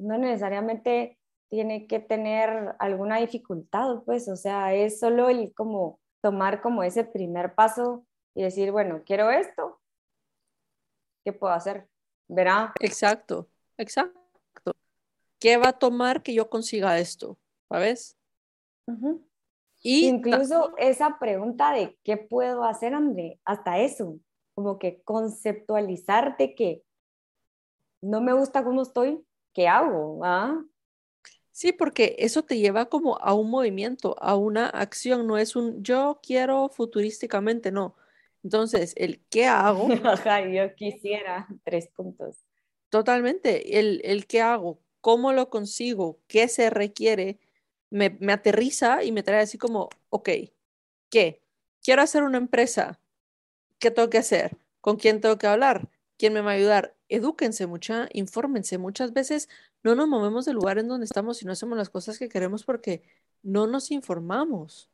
no 0.00 0.18
necesariamente 0.18 1.19
tiene 1.50 1.86
que 1.86 1.98
tener 1.98 2.76
alguna 2.78 3.18
dificultad, 3.18 4.02
pues, 4.06 4.28
o 4.28 4.36
sea, 4.36 4.72
es 4.72 5.00
solo 5.00 5.28
el 5.28 5.52
como 5.52 6.00
tomar 6.22 6.62
como 6.62 6.82
ese 6.82 7.04
primer 7.04 7.54
paso 7.54 8.06
y 8.34 8.42
decir, 8.42 8.70
bueno, 8.70 9.02
quiero 9.04 9.30
esto, 9.30 9.80
¿qué 11.24 11.32
puedo 11.32 11.52
hacer? 11.52 11.88
Verá. 12.28 12.72
Exacto, 12.80 13.48
exacto. 13.76 14.72
¿Qué 15.40 15.56
va 15.56 15.70
a 15.70 15.78
tomar 15.78 16.22
que 16.22 16.34
yo 16.34 16.48
consiga 16.48 16.98
esto? 16.98 17.36
¿Sabes? 17.68 18.16
y 19.82 20.08
Incluso 20.08 20.74
esa 20.76 21.18
pregunta 21.18 21.72
de 21.72 21.98
qué 22.02 22.16
puedo 22.16 22.64
hacer, 22.64 22.94
André, 22.94 23.40
hasta 23.44 23.78
eso, 23.78 24.18
como 24.54 24.78
que 24.78 25.02
conceptualizarte 25.02 26.54
que 26.54 26.82
no 28.02 28.20
me 28.20 28.32
gusta 28.32 28.64
cómo 28.64 28.82
estoy, 28.82 29.24
¿qué 29.52 29.68
hago? 29.68 30.20
¿Ah? 30.24 30.62
Sí, 31.60 31.72
porque 31.74 32.16
eso 32.18 32.42
te 32.42 32.58
lleva 32.58 32.86
como 32.88 33.18
a 33.18 33.34
un 33.34 33.50
movimiento, 33.50 34.16
a 34.22 34.34
una 34.34 34.66
acción, 34.66 35.26
no 35.26 35.36
es 35.36 35.56
un 35.56 35.82
yo 35.84 36.18
quiero 36.22 36.70
futurísticamente, 36.70 37.70
no. 37.70 37.96
Entonces, 38.42 38.94
el 38.96 39.22
qué 39.28 39.44
hago. 39.44 39.88
Ajá, 40.06 40.40
yo 40.48 40.74
quisiera 40.74 41.46
tres 41.64 41.88
puntos. 41.88 42.38
Totalmente, 42.88 43.78
el, 43.78 44.00
el 44.04 44.26
qué 44.26 44.40
hago, 44.40 44.80
cómo 45.02 45.34
lo 45.34 45.50
consigo, 45.50 46.18
qué 46.28 46.48
se 46.48 46.70
requiere, 46.70 47.38
me, 47.90 48.08
me 48.20 48.32
aterriza 48.32 49.04
y 49.04 49.12
me 49.12 49.22
trae 49.22 49.42
así 49.42 49.58
como, 49.58 49.90
ok, 50.08 50.30
¿qué? 51.10 51.42
Quiero 51.82 52.00
hacer 52.00 52.22
una 52.22 52.38
empresa, 52.38 53.02
¿qué 53.78 53.90
tengo 53.90 54.10
que 54.10 54.18
hacer? 54.18 54.56
¿Con 54.80 54.96
quién 54.96 55.20
tengo 55.20 55.38
que 55.38 55.46
hablar? 55.46 55.88
¿Quién 56.18 56.32
me 56.32 56.40
va 56.40 56.52
a 56.52 56.54
ayudar? 56.54 56.96
Edúquense 57.08 57.66
mucha, 57.66 58.08
infórmense. 58.12 58.78
Muchas 58.78 59.12
veces 59.12 59.48
no 59.82 59.94
nos 59.94 60.08
movemos 60.08 60.44
del 60.44 60.56
lugar 60.56 60.78
en 60.78 60.88
donde 60.88 61.04
estamos 61.04 61.42
y 61.42 61.46
no 61.46 61.52
hacemos 61.52 61.76
las 61.78 61.90
cosas 61.90 62.18
que 62.18 62.28
queremos 62.28 62.64
porque 62.64 63.02
no 63.42 63.66
nos 63.66 63.90
informamos 63.90 64.90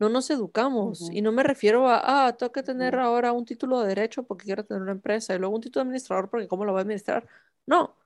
no 0.00 0.08
nos 0.08 0.30
educamos. 0.30 1.10
Y 1.12 1.22
no 1.22 1.30
me 1.30 1.42
refiero 1.42 1.88
a, 1.88 2.26
ah, 2.26 2.36
tengo 2.36 2.52
que 2.52 2.62
tener 2.62 2.96
ahora 2.96 3.32
un 3.32 3.44
título 3.44 3.80
de 3.80 3.88
derecho 3.88 4.22
porque 4.24 4.46
quiero 4.46 4.64
tener 4.64 4.82
una 4.82 4.92
empresa 4.92 5.34
y 5.34 5.38
luego 5.38 5.54
un 5.54 5.60
título 5.60 5.84
de 5.84 5.88
administrador 5.88 6.30
porque 6.30 6.48
cómo 6.48 6.64
lo 6.64 6.72
voy 6.72 6.80
a 6.80 6.82
administrar. 6.82 7.28
No. 7.66 7.96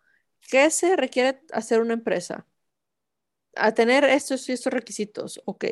¿Qué 0.51 0.71
se 0.71 0.97
requiere 0.97 1.41
hacer 1.53 1.81
una 1.81 1.95
empresa? 1.95 2.47
A 3.57 3.73
tener 3.73 4.05
estos 4.05 4.49
y 4.49 4.53
estos 4.53 4.73
requisitos, 4.73 5.41
ok. 5.45 5.65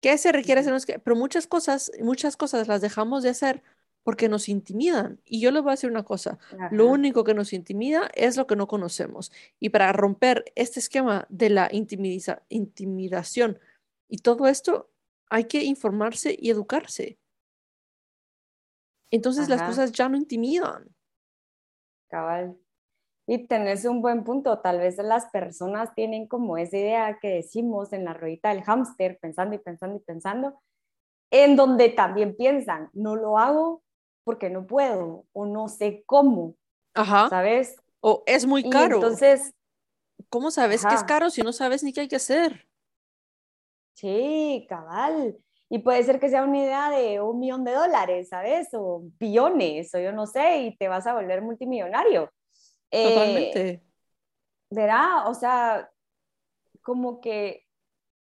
¿Qué 0.00 0.18
se 0.18 0.32
requiere 0.32 0.60
hacer? 0.60 1.00
Pero 1.02 1.16
muchas 1.16 1.46
cosas, 1.46 1.90
muchas 2.02 2.36
cosas 2.36 2.68
las 2.68 2.82
dejamos 2.82 3.22
de 3.22 3.30
hacer 3.30 3.62
porque 4.02 4.28
nos 4.28 4.48
intimidan. 4.48 5.20
Y 5.24 5.40
yo 5.40 5.50
les 5.50 5.62
voy 5.62 5.70
a 5.70 5.74
decir 5.74 5.90
una 5.90 6.04
cosa, 6.04 6.38
lo 6.70 6.86
único 6.86 7.24
que 7.24 7.34
nos 7.34 7.52
intimida 7.52 8.10
es 8.14 8.36
lo 8.36 8.46
que 8.46 8.56
no 8.56 8.66
conocemos. 8.66 9.32
Y 9.58 9.70
para 9.70 9.92
romper 9.92 10.44
este 10.54 10.80
esquema 10.80 11.26
de 11.28 11.50
la 11.50 11.68
intimidación 11.72 13.58
y 14.08 14.18
todo 14.18 14.46
esto, 14.46 14.90
hay 15.28 15.44
que 15.44 15.62
informarse 15.62 16.36
y 16.38 16.50
educarse. 16.50 17.18
Entonces 19.10 19.48
las 19.48 19.62
cosas 19.62 19.92
ya 19.92 20.08
no 20.08 20.16
intimidan. 20.16 20.88
Cabal. 22.08 22.56
Y 23.26 23.46
tenés 23.46 23.84
un 23.84 24.02
buen 24.02 24.24
punto, 24.24 24.58
tal 24.58 24.78
vez 24.78 24.96
las 24.98 25.26
personas 25.26 25.94
tienen 25.94 26.26
como 26.26 26.56
esa 26.56 26.76
idea 26.76 27.18
que 27.20 27.28
decimos 27.28 27.92
en 27.92 28.04
la 28.04 28.14
ruedita 28.14 28.48
del 28.48 28.64
hámster, 28.64 29.18
pensando 29.20 29.54
y 29.54 29.58
pensando 29.58 29.96
y 29.96 30.00
pensando, 30.00 30.60
en 31.30 31.54
donde 31.54 31.90
también 31.90 32.34
piensan, 32.34 32.90
no 32.92 33.14
lo 33.14 33.38
hago 33.38 33.84
porque 34.24 34.50
no 34.50 34.66
puedo 34.66 35.26
o 35.32 35.46
no 35.46 35.68
sé 35.68 36.02
cómo, 36.06 36.56
Ajá. 36.94 37.28
¿sabes? 37.28 37.76
O 38.00 38.22
es 38.26 38.46
muy 38.46 38.68
caro. 38.68 38.96
entonces, 38.96 39.52
¿cómo 40.28 40.50
sabes 40.50 40.84
que 40.84 40.94
es 40.94 41.04
caro 41.04 41.30
si 41.30 41.42
no 41.42 41.52
sabes 41.52 41.82
ni 41.82 41.92
qué 41.92 42.02
hay 42.02 42.08
que 42.08 42.16
hacer? 42.16 42.68
Sí, 43.94 44.66
cabal. 44.68 45.38
Y 45.68 45.78
puede 45.80 46.02
ser 46.02 46.18
que 46.18 46.28
sea 46.28 46.42
una 46.42 46.58
idea 46.58 46.90
de 46.90 47.20
un 47.20 47.38
millón 47.38 47.64
de 47.64 47.72
dólares, 47.72 48.30
¿sabes? 48.30 48.68
O 48.72 49.02
billones, 49.18 49.94
o 49.94 50.00
yo 50.00 50.10
no 50.12 50.26
sé, 50.26 50.62
y 50.62 50.76
te 50.76 50.88
vas 50.88 51.06
a 51.06 51.14
volver 51.14 51.42
multimillonario. 51.42 52.32
Totalmente. 52.90 53.68
Eh, 53.68 53.82
verá, 54.70 55.28
o 55.28 55.34
sea, 55.34 55.90
como 56.82 57.20
que 57.20 57.66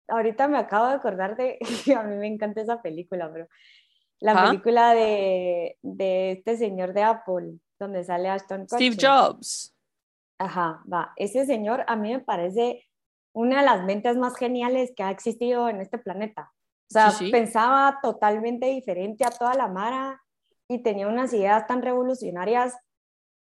ahorita 0.09 0.49
me 0.49 0.59
acabo 0.59 0.89
de 0.89 0.95
acordar 0.95 1.37
de, 1.37 1.59
a 1.99 2.03
mí 2.03 2.17
me 2.17 2.29
encanta 2.29 2.61
esa 2.61 2.81
película, 2.81 3.31
pero 3.33 3.49
la 4.21 4.45
película 4.45 4.95
de, 4.95 5.77
de, 5.83 6.33
este 6.33 6.57
señor 6.57 6.93
de 6.93 7.03
Apple, 7.03 7.59
donde 7.79 8.05
sale 8.05 8.29
Ashton 8.29 8.67
Kutcher. 8.67 8.93
Steve 8.93 8.97
Jobs. 9.09 9.75
Ajá, 10.39 10.83
va. 10.91 11.13
Ese 11.17 11.47
señor 11.47 11.85
a 11.87 11.97
mí 11.97 12.13
me 12.13 12.21
parece 12.21 12.85
una 13.35 13.61
de 13.61 13.67
las 13.67 13.85
mentes 13.85 14.17
más 14.17 14.37
geniales 14.37 14.93
que 14.97 15.03
ha 15.03 15.11
existido 15.11 15.69
en 15.69 15.81
este 15.81 15.99
planeta. 15.99 16.53
O 16.89 16.93
sea, 16.95 17.13
pensaba 17.31 17.99
totalmente 18.03 18.67
diferente 18.67 19.25
a 19.25 19.31
toda 19.31 19.55
la 19.55 19.69
Mara 19.69 20.23
y 20.69 20.83
tenía 20.83 21.09
unas 21.09 21.33
ideas 21.33 21.67
tan 21.67 21.83
revolucionarias 21.83 22.75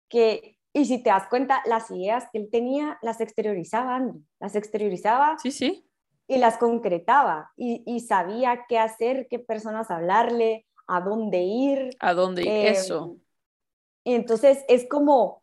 que, 0.08 0.56
y 0.72 0.86
si 0.86 1.02
te 1.02 1.10
das 1.10 1.28
cuenta, 1.28 1.62
las 1.66 1.90
ideas 1.90 2.26
que 2.32 2.38
él 2.38 2.48
tenía 2.50 2.98
las 3.02 3.20
exteriorizaba, 3.20 4.00
las 4.40 4.54
exteriorizaba. 4.54 5.36
Sí, 5.38 5.50
sí. 5.50 5.86
Y 6.26 6.38
las 6.38 6.56
concretaba 6.58 7.50
y, 7.56 7.82
y 7.86 8.00
sabía 8.00 8.64
qué 8.68 8.78
hacer, 8.78 9.26
qué 9.28 9.38
personas 9.38 9.90
hablarle, 9.90 10.66
a 10.86 11.00
dónde 11.00 11.42
ir. 11.42 11.90
A 12.00 12.14
dónde 12.14 12.42
ir, 12.42 12.48
eh, 12.48 12.70
eso. 12.70 13.16
Y 14.04 14.14
entonces 14.14 14.64
es 14.68 14.86
como, 14.88 15.42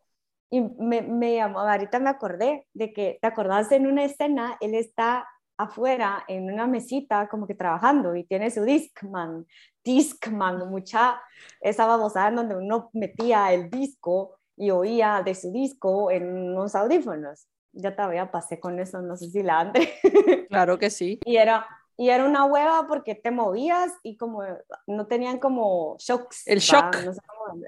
y 0.49 0.61
me, 0.61 1.01
me 1.01 1.35
llamó, 1.35 1.59
ahorita 1.59 1.99
me 1.99 2.09
acordé 2.09 2.67
de 2.73 2.93
que, 2.93 3.17
¿te 3.21 3.27
acordás 3.27 3.71
en 3.71 3.87
una 3.87 4.03
escena? 4.03 4.57
Él 4.59 4.75
está 4.75 5.27
afuera 5.57 6.23
en 6.27 6.51
una 6.51 6.67
mesita 6.67 7.27
como 7.27 7.47
que 7.47 7.55
trabajando 7.55 8.15
y 8.15 8.23
tiene 8.23 8.49
su 8.49 8.63
Discman, 8.63 9.45
Discman, 9.83 10.69
mucha 10.69 11.21
esa 11.59 11.85
babosada 11.85 12.29
en 12.29 12.35
donde 12.35 12.55
uno 12.55 12.89
metía 12.93 13.53
el 13.53 13.69
disco 13.69 14.39
y 14.57 14.71
oía 14.71 15.21
de 15.23 15.35
su 15.35 15.51
disco 15.51 16.11
en 16.11 16.51
unos 16.51 16.75
audífonos. 16.75 17.47
Ya 17.73 17.95
todavía 17.95 18.31
pasé 18.31 18.59
con 18.59 18.79
eso, 18.79 19.01
no 19.01 19.15
sé 19.15 19.29
si 19.29 19.43
la 19.43 19.59
antes. 19.59 19.89
Claro 20.49 20.77
que 20.77 20.89
sí. 20.89 21.19
y 21.25 21.37
era, 21.37 21.65
y 21.97 22.09
era 22.09 22.25
una 22.25 22.45
hueva 22.45 22.87
porque 22.87 23.15
te 23.15 23.31
movías 23.31 23.91
y 24.03 24.17
como 24.17 24.43
no 24.87 25.07
tenían 25.07 25.39
como 25.39 25.95
shocks. 25.99 26.47
El 26.47 26.59
shock. 26.59 26.97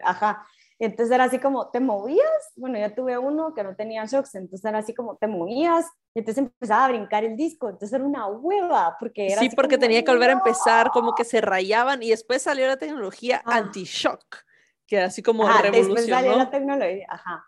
ajá. 0.03 0.45
Entonces 0.79 1.13
era 1.13 1.25
así 1.25 1.39
como, 1.39 1.69
¿te 1.69 1.79
movías? 1.79 2.51
Bueno, 2.55 2.77
yo 2.77 2.93
tuve 2.93 3.17
uno 3.17 3.53
que 3.53 3.63
no 3.63 3.75
tenía 3.75 4.05
shocks, 4.05 4.35
entonces 4.35 4.65
era 4.65 4.79
así 4.79 4.93
como, 4.93 5.15
¿te 5.15 5.27
movías? 5.27 5.85
Y 6.13 6.19
entonces 6.19 6.43
empezaba 6.43 6.85
a 6.85 6.87
brincar 6.89 7.23
el 7.23 7.37
disco, 7.37 7.69
entonces 7.69 7.93
era 7.93 8.03
una 8.03 8.27
hueva, 8.27 8.97
porque 8.99 9.27
era 9.27 9.39
Sí, 9.39 9.49
porque 9.55 9.77
tenía 9.77 10.03
que 10.03 10.11
volver 10.11 10.31
a 10.31 10.33
empezar, 10.33 10.89
como 10.91 11.15
que 11.15 11.23
se 11.23 11.39
rayaban, 11.39 12.03
y 12.03 12.09
después 12.09 12.41
salió 12.41 12.67
la 12.67 12.77
tecnología 12.77 13.41
ah. 13.45 13.57
anti-shock, 13.57 14.43
que 14.85 14.97
era 14.97 15.05
así 15.05 15.23
como 15.23 15.47
revolucionó. 15.47 15.95
Después 15.95 16.07
salió 16.07 16.35
la 16.35 16.49
tecnología, 16.49 17.07
ajá. 17.09 17.45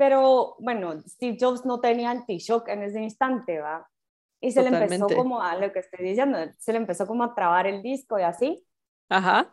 Pero 0.00 0.56
bueno, 0.58 0.98
Steve 1.02 1.36
Jobs 1.38 1.66
no 1.66 1.78
tenía 1.78 2.10
anti-shock 2.10 2.68
en 2.68 2.84
ese 2.84 3.02
instante, 3.02 3.60
¿va? 3.60 3.86
Y 4.40 4.52
se 4.52 4.62
le 4.62 4.68
empezó 4.68 5.06
como 5.08 5.42
a 5.42 5.54
lo 5.56 5.70
que 5.70 5.80
estoy 5.80 6.02
diciendo, 6.02 6.38
se 6.56 6.72
le 6.72 6.78
empezó 6.78 7.06
como 7.06 7.24
a 7.24 7.34
trabar 7.34 7.66
el 7.66 7.82
disco 7.82 8.18
y 8.18 8.22
así. 8.22 8.64
Ajá 9.10 9.52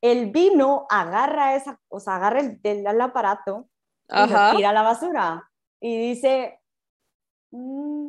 el 0.00 0.30
vino 0.30 0.86
agarra 0.88 1.56
esa, 1.56 1.80
o 1.88 2.00
sea, 2.00 2.16
agarra 2.16 2.40
el, 2.40 2.60
del 2.60 2.86
aparato 3.00 3.68
y 4.08 4.30
lo 4.30 4.56
tira 4.56 4.70
a 4.70 4.72
la 4.72 4.82
basura 4.82 5.50
y 5.80 5.98
dice, 5.98 6.60
mm, 7.50 8.08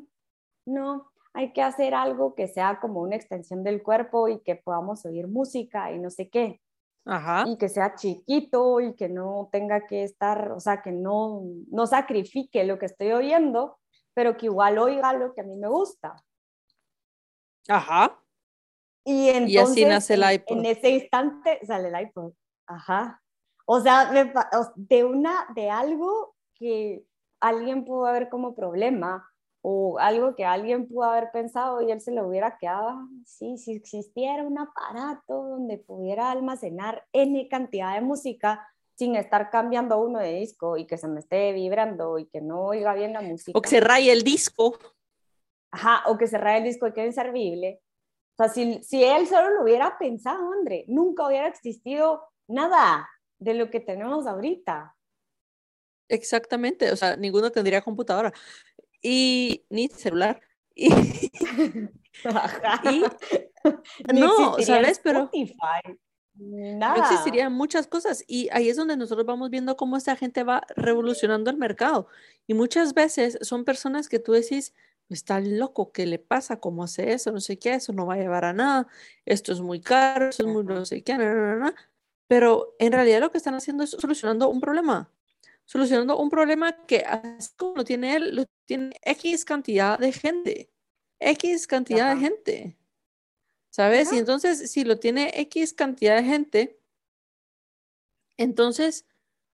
no, 0.66 1.12
hay 1.34 1.54
que 1.54 1.62
hacer 1.62 1.94
algo 1.96 2.36
que 2.36 2.48
sea 2.48 2.80
como 2.80 3.02
una 3.02 3.16
extensión 3.16 3.64
del 3.64 3.82
cuerpo 3.82 4.28
y 4.28 4.42
que 4.42 4.56
podamos 4.56 5.06
oír 5.06 5.28
música 5.28 5.92
y 5.92 6.00
no 6.00 6.10
sé 6.10 6.30
qué. 6.30 6.62
Y 7.48 7.58
que 7.58 7.70
sea 7.70 7.96
chiquito 7.96 8.82
y 8.82 8.94
que 8.96 9.08
no 9.08 9.50
tenga 9.52 9.88
que 9.88 10.04
estar, 10.04 10.52
o 10.52 10.60
sea, 10.60 10.82
que 10.82 10.92
no, 10.92 11.42
no 11.72 11.88
sacrifique 11.88 12.66
lo 12.66 12.78
que 12.78 12.88
estoy 12.88 13.14
oyendo, 13.14 13.80
pero 14.14 14.36
que 14.36 14.48
igual 14.48 14.78
oiga 14.78 15.14
lo 15.14 15.34
que 15.34 15.42
a 15.42 15.44
mí 15.46 15.56
me 15.56 15.70
gusta. 15.70 16.22
Ajá. 17.70 18.20
Y 19.06 19.30
entonces, 19.30 19.72
así 19.72 19.86
nace 19.86 20.14
el 20.16 20.34
iPod. 20.34 20.58
En, 20.58 20.66
ese 20.66 20.90
instante 20.90 21.66
sale 21.66 21.88
el 21.88 22.08
iPod. 22.08 22.34
Ajá. 22.66 23.22
O 23.66 23.80
sea, 23.80 24.12
de, 24.76 25.04
una, 25.06 25.48
de 25.56 25.70
algo 25.70 26.36
que 26.56 27.04
alguien 27.40 27.86
pudo 27.86 28.06
haber 28.06 28.30
como 28.30 28.54
problema 28.56 29.30
o 29.70 30.00
algo 30.00 30.34
que 30.34 30.46
alguien 30.46 30.88
pudo 30.88 31.04
haber 31.04 31.30
pensado 31.34 31.82
y 31.82 31.92
él 31.92 32.00
se 32.00 32.14
lo 32.14 32.26
hubiera 32.26 32.58
quedado, 32.58 32.88
ah, 32.88 33.08
sí, 33.26 33.58
si 33.58 33.74
existiera 33.74 34.42
un 34.44 34.58
aparato 34.58 35.44
donde 35.44 35.78
pudiera 35.78 36.32
almacenar 36.32 37.06
N 37.12 37.50
cantidad 37.50 37.96
de 37.96 38.00
música 38.00 38.66
sin 38.96 39.18
estar 39.18 39.50
cambiando 39.50 40.00
uno 40.00 40.20
de 40.20 40.36
disco 40.36 40.78
y 40.78 40.88
que 40.88 40.98
se 40.98 41.10
me 41.10 41.20
esté 41.20 41.52
vibrando 41.52 42.18
y 42.18 42.28
que 42.28 42.40
no 42.40 42.62
oiga 42.62 42.94
bien 42.94 43.12
la 43.12 43.20
música. 43.20 43.60
O 43.60 43.62
que 43.62 43.68
se 43.68 43.82
raye 43.82 44.10
el 44.10 44.24
disco. 44.24 44.80
Ajá, 45.72 46.02
o 46.06 46.18
que 46.18 46.28
se 46.28 46.38
raye 46.38 46.60
el 46.60 46.64
disco 46.64 46.88
y 46.88 46.94
quede 46.94 47.08
inservible. 47.08 47.82
O 48.40 48.46
sea, 48.46 48.48
si, 48.48 49.04
él 49.04 49.28
solo 49.28 49.50
lo 49.50 49.64
hubiera 49.64 49.98
pensado, 49.98 50.50
André, 50.54 50.86
nunca 50.88 51.28
hubiera 51.28 51.50
existido 51.50 52.24
nada 52.48 53.06
de 53.38 53.54
lo 53.54 53.70
que 53.70 53.82
tenemos 53.82 54.28
ahorita. 54.28 54.96
Exactamente, 56.08 56.90
o 56.90 56.96
sea, 56.96 57.18
ninguno 57.18 57.52
tendría 57.52 57.82
computadora 57.82 58.32
y 59.08 59.66
ni 59.70 59.88
celular. 59.88 60.42
Y, 60.76 60.90
no, 64.14 64.60
¿sabes? 64.60 65.00
Pero 65.04 65.30
no 66.36 66.96
existirían 66.96 67.54
muchas 67.54 67.88
cosas. 67.88 68.24
Y 68.28 68.50
ahí 68.52 68.70
es 68.70 68.76
donde 68.76 68.98
nosotros 68.98 69.26
vamos 69.26 69.52
viendo 69.52 69.78
cómo 69.78 69.98
esta 69.98 70.16
gente 70.16 70.44
va 70.44 70.64
revolucionando 70.76 71.52
el 71.52 71.58
mercado. 71.58 72.08
Y 72.48 72.56
muchas 72.56 72.96
veces 72.96 73.38
son 73.42 73.66
personas 73.66 74.10
que 74.10 74.18
tú 74.18 74.32
decís, 74.32 74.74
está 75.10 75.40
loco, 75.40 75.92
¿qué 75.92 76.06
le 76.06 76.20
pasa? 76.20 76.60
¿Cómo 76.60 76.84
hace 76.84 77.14
eso? 77.14 77.32
No 77.32 77.40
sé 77.40 77.60
qué, 77.60 77.76
eso 77.76 77.94
no 77.94 78.08
va 78.08 78.16
a 78.16 78.18
llevar 78.18 78.46
a 78.46 78.54
nada, 78.54 78.88
esto 79.26 79.54
es 79.54 79.62
muy 79.62 79.80
caro, 79.80 80.30
eso 80.30 80.44
es 80.44 80.50
muy 80.50 80.64
no 80.64 80.86
sé 80.86 81.04
qué, 81.04 81.18
pero 82.28 82.76
en 82.80 82.92
realidad 82.92 83.22
lo 83.22 83.32
que 83.32 83.38
están 83.38 83.56
haciendo 83.56 83.84
es 83.84 83.92
solucionando 83.92 84.50
un 84.50 84.60
problema, 84.60 85.10
solucionando 85.68 86.18
un 86.18 86.30
problema 86.30 86.86
que 86.86 87.00
así 87.00 87.52
como 87.58 87.76
lo 87.76 87.84
tiene 87.84 88.16
él, 88.16 88.36
lo 88.36 88.46
tiene 88.66 88.96
X 89.04 89.46
cantidad 89.46 90.00
de 90.00 90.12
gente, 90.12 90.72
X 91.20 91.68
cantidad 91.68 92.16
de 92.16 92.22
gente, 92.22 92.78
¿sabes? 93.70 94.12
Y 94.14 94.18
entonces, 94.18 94.72
si 94.72 94.86
lo 94.86 94.98
tiene 94.98 95.32
X 95.36 95.74
cantidad 95.74 96.16
de 96.16 96.24
gente, 96.24 96.80
entonces, 98.38 99.06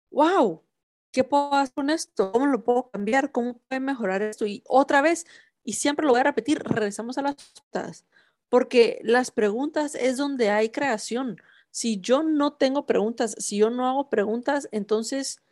wow, 0.10 0.64
¿qué 1.12 1.24
puedo 1.24 1.54
hacer 1.54 1.76
con 1.76 1.90
esto? 1.92 2.32
¿Cómo 2.32 2.48
lo 2.48 2.64
puedo 2.64 2.90
cambiar? 2.90 3.32
¿Cómo 3.32 3.60
puedo 3.60 3.80
mejorar 3.80 4.24
esto? 4.24 4.48
Y 4.48 4.64
otra 4.68 5.02
vez, 5.04 5.28
y 5.64 5.74
siempre 5.74 6.08
lo 6.08 6.14
voy 6.14 6.22
a 6.22 6.24
repetir, 6.24 6.58
regresamos 6.64 7.20
a 7.20 7.22
las 7.22 7.36
preguntas, 7.36 8.06
porque 8.50 9.00
las 9.04 9.30
preguntas 9.30 9.94
es 9.94 10.18
donde 10.18 10.50
hay 10.50 10.70
creación. 10.70 11.40
Si 11.70 12.00
yo 12.02 12.24
no 12.24 12.54
tengo 12.54 12.88
preguntas, 12.88 13.36
si 13.38 13.58
yo 13.58 13.70
no 13.70 13.88
hago 13.88 14.10
preguntas, 14.10 14.68
entonces, 14.72 15.44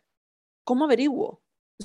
¿cómo 0.68 0.84
averiguo? 0.84 1.42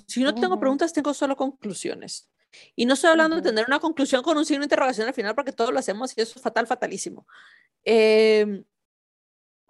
Si 0.08 0.22
no 0.22 0.36
tengo 0.36 0.60
preguntas, 0.60 0.92
tengo 0.92 1.14
solo 1.14 1.38
conclusiones. 1.38 2.30
Y 2.76 2.86
no 2.86 2.96
estoy 2.96 3.12
hablando 3.12 3.38
de 3.38 3.42
tener 3.42 3.64
una 3.66 3.80
conclusión 3.80 4.22
con 4.24 4.38
un 4.38 4.44
signo 4.44 4.60
de 4.60 4.66
interrogación 4.66 5.08
al 5.08 5.14
final, 5.14 5.34
porque 5.36 5.54
todos 5.54 5.72
lo 5.72 5.80
hacemos 5.80 6.18
y 6.18 6.22
eso 6.22 6.34
es 6.36 6.42
fatal, 6.42 6.68
fatalísimo. 6.68 7.26
Em, 7.86 8.66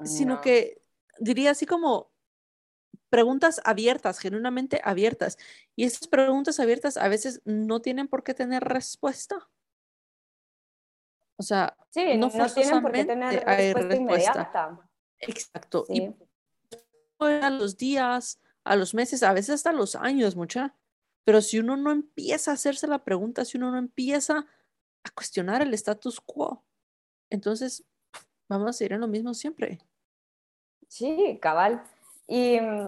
sino 0.04 0.42
que 0.42 0.82
diría 1.20 1.52
así 1.52 1.68
como, 1.68 2.12
preguntas 3.12 3.62
abiertas, 3.66 4.18
genuinamente 4.18 4.82
abiertas. 4.84 5.38
Y 5.76 5.84
esas 5.84 6.08
preguntas 6.08 6.60
abiertas 6.60 6.98
a 6.98 7.08
veces 7.08 7.44
no 7.46 7.82
tienen 7.82 8.08
por 8.08 8.24
qué 8.24 8.34
tener 8.34 8.64
respuesta. 8.64 9.48
O 11.38 11.44
sea, 11.44 11.78
no, 11.78 12.32
tienen 12.32 12.82
por 12.82 12.92
qué 12.92 13.06
tener 13.06 13.44
respuesta, 13.46 13.96
inmediata. 13.96 14.90
Exacto. 15.20 15.86
Y 15.88 16.10
a 17.20 17.52
los 17.52 17.78
días, 17.78 18.40
a 18.64 18.76
los 18.76 18.94
meses, 18.94 19.24
a 19.24 19.34
veces 19.34 19.56
hasta 19.56 19.72
los 19.72 19.96
años, 19.96 20.36
mucha. 20.36 20.76
Pero 21.26 21.42
si 21.42 21.60
uno 21.60 21.78
no 21.78 21.92
empieza 21.92 22.52
a 22.52 22.56
hacerse 22.56 22.88
la 22.88 23.04
pregunta, 23.04 23.46
si 23.46 23.58
uno 23.58 23.72
no 23.72 23.78
empieza 23.78 24.46
a 25.04 25.10
cuestionar 25.12 25.62
el 25.62 25.74
status 25.74 26.20
quo, 26.22 26.64
entonces 27.30 27.86
vamos 28.50 28.70
a 28.70 28.74
seguir 28.74 28.94
en 28.94 29.02
lo 29.02 29.08
mismo 29.08 29.34
siempre. 29.34 29.80
Sí, 30.88 31.40
cabal. 31.42 31.84
Y 32.28 32.60
mm, 32.60 32.88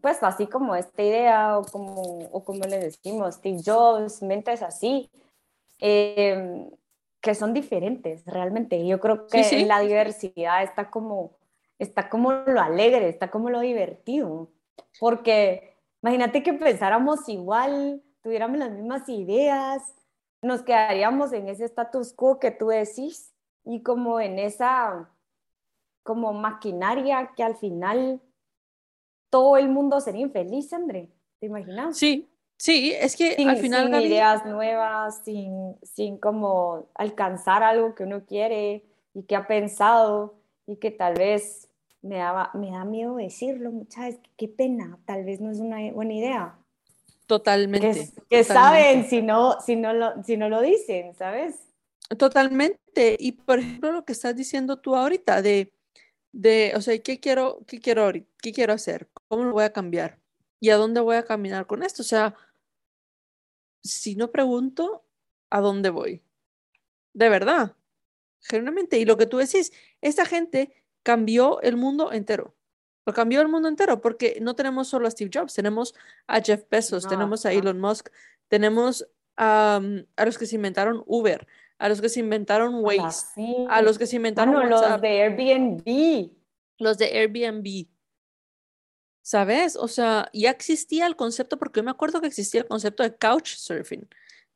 pues 0.00 0.22
así 0.22 0.46
como 0.46 0.74
esta 0.74 1.02
idea 1.02 1.58
o 1.58 1.64
como, 1.64 2.02
o 2.32 2.44
como 2.44 2.64
le 2.64 2.78
decimos, 2.78 3.36
Steve 3.36 3.60
Jobs, 3.64 4.22
mentes 4.22 4.62
así, 4.62 5.10
em, 5.78 6.70
que 7.20 7.34
son 7.34 7.54
diferentes 7.54 8.24
realmente. 8.26 8.86
Yo 8.86 9.00
creo 9.00 9.26
que 9.26 9.64
la 9.64 9.80
diversidad 9.80 10.62
está 10.62 10.90
como, 10.90 11.32
está 11.78 12.08
como 12.08 12.32
lo 12.32 12.60
alegre, 12.60 13.08
está 13.08 13.30
como 13.30 13.50
lo 13.50 13.60
divertido. 13.60 14.50
Porque 15.00 15.76
imagínate 16.02 16.42
que 16.42 16.52
pensáramos 16.52 17.28
igual, 17.28 18.02
tuviéramos 18.22 18.58
las 18.58 18.70
mismas 18.70 19.08
ideas, 19.08 19.94
nos 20.42 20.62
quedaríamos 20.62 21.32
en 21.32 21.48
ese 21.48 21.64
status 21.64 22.12
quo 22.12 22.38
que 22.38 22.50
tú 22.50 22.68
decís 22.68 23.32
y 23.64 23.82
como 23.82 24.20
en 24.20 24.38
esa 24.38 25.10
como 26.02 26.34
maquinaria 26.34 27.32
que 27.34 27.42
al 27.42 27.56
final 27.56 28.20
todo 29.30 29.56
el 29.56 29.68
mundo 29.68 30.00
sería 30.00 30.20
infeliz, 30.20 30.72
André. 30.72 31.08
¿Te 31.40 31.46
imaginas? 31.46 31.96
Sí, 31.96 32.28
sí, 32.56 32.92
es 32.92 33.16
que 33.16 33.34
al 33.48 33.56
final... 33.56 33.86
Sin 33.86 34.02
ideas 34.02 34.46
nuevas, 34.46 35.24
sin, 35.24 35.76
sin 35.82 36.18
como 36.18 36.86
alcanzar 36.94 37.62
algo 37.62 37.94
que 37.94 38.04
uno 38.04 38.24
quiere 38.26 38.84
y 39.14 39.22
que 39.24 39.34
ha 39.34 39.46
pensado 39.46 40.34
y 40.66 40.76
que 40.76 40.90
tal 40.90 41.14
vez 41.14 41.68
me, 42.04 42.16
daba, 42.16 42.50
me 42.54 42.70
da 42.70 42.84
miedo 42.84 43.16
decirlo, 43.16 43.72
muchas 43.72 44.16
qué 44.36 44.48
pena, 44.48 44.98
tal 45.04 45.24
vez 45.24 45.40
no 45.40 45.50
es 45.50 45.58
una 45.58 45.92
buena 45.92 46.14
idea. 46.14 46.58
Totalmente. 47.26 48.12
Que, 48.28 48.44
saben 48.44 49.04
si 49.08 49.22
no, 49.22 49.60
si, 49.60 49.76
no 49.76 49.92
lo, 49.92 50.22
si 50.22 50.36
no 50.36 50.48
lo 50.48 50.60
dicen, 50.60 51.14
¿sabes? 51.14 51.56
Totalmente. 52.18 53.16
Y 53.18 53.32
por 53.32 53.58
ejemplo, 53.58 53.92
lo 53.92 54.04
que 54.04 54.12
estás 54.12 54.36
diciendo 54.36 54.78
tú 54.78 54.94
ahorita 54.94 55.40
de 55.40 55.72
de, 56.34 56.72
o 56.74 56.80
sea, 56.80 56.98
¿qué 56.98 57.20
quiero, 57.20 57.64
qué 57.66 57.80
quiero 57.80 58.10
¿Qué 58.42 58.52
quiero 58.52 58.72
hacer? 58.72 59.08
¿Cómo 59.28 59.44
lo 59.44 59.52
voy 59.52 59.64
a 59.64 59.72
cambiar? 59.72 60.18
¿Y 60.60 60.70
a 60.70 60.76
dónde 60.76 61.00
voy 61.00 61.16
a 61.16 61.24
caminar 61.24 61.66
con 61.66 61.82
esto? 61.82 62.02
O 62.02 62.04
sea, 62.04 62.34
si 63.82 64.16
no 64.16 64.30
pregunto, 64.32 65.04
¿a 65.48 65.60
dónde 65.60 65.90
voy? 65.90 66.22
De 67.12 67.28
verdad, 67.28 67.76
generalmente. 68.40 68.98
Y 68.98 69.04
lo 69.04 69.16
que 69.16 69.26
tú 69.26 69.38
decís, 69.38 69.72
esta 70.00 70.26
gente 70.26 70.83
cambió 71.04 71.60
el 71.60 71.76
mundo 71.76 72.10
entero. 72.10 72.56
Lo 73.06 73.12
cambió 73.12 73.40
el 73.42 73.48
mundo 73.48 73.68
entero 73.68 74.00
porque 74.00 74.38
no 74.40 74.56
tenemos 74.56 74.88
solo 74.88 75.06
a 75.06 75.10
Steve 75.10 75.30
Jobs, 75.32 75.54
tenemos 75.54 75.94
a 76.26 76.40
Jeff 76.40 76.64
Bezos, 76.68 77.06
tenemos 77.06 77.46
a 77.46 77.52
Elon 77.52 77.78
Musk, 77.78 78.08
tenemos 78.48 79.06
a 79.36 79.80
los 80.24 80.38
que 80.38 80.46
se 80.46 80.56
inventaron 80.56 81.02
Uber, 81.06 81.46
a 81.78 81.88
los 81.88 82.00
que 82.00 82.08
se 82.08 82.20
inventaron 82.20 82.76
Waze, 82.76 83.26
a 83.68 83.82
los 83.82 83.98
que 83.98 84.06
se 84.06 84.16
inventaron 84.16 84.70
los 84.70 85.00
de 85.00 85.22
Airbnb. 85.22 86.30
Los 86.78 86.98
de 86.98 87.06
Airbnb. 87.06 87.86
¿Sabes? 89.22 89.76
O 89.76 89.88
sea, 89.88 90.28
ya 90.32 90.50
existía 90.50 91.06
el 91.06 91.16
concepto, 91.16 91.58
porque 91.58 91.80
yo 91.80 91.84
me 91.84 91.90
acuerdo 91.90 92.20
que 92.20 92.26
existía 92.26 92.60
el 92.60 92.66
concepto 92.66 93.02
de 93.02 93.16
couchsurfing, 93.16 94.08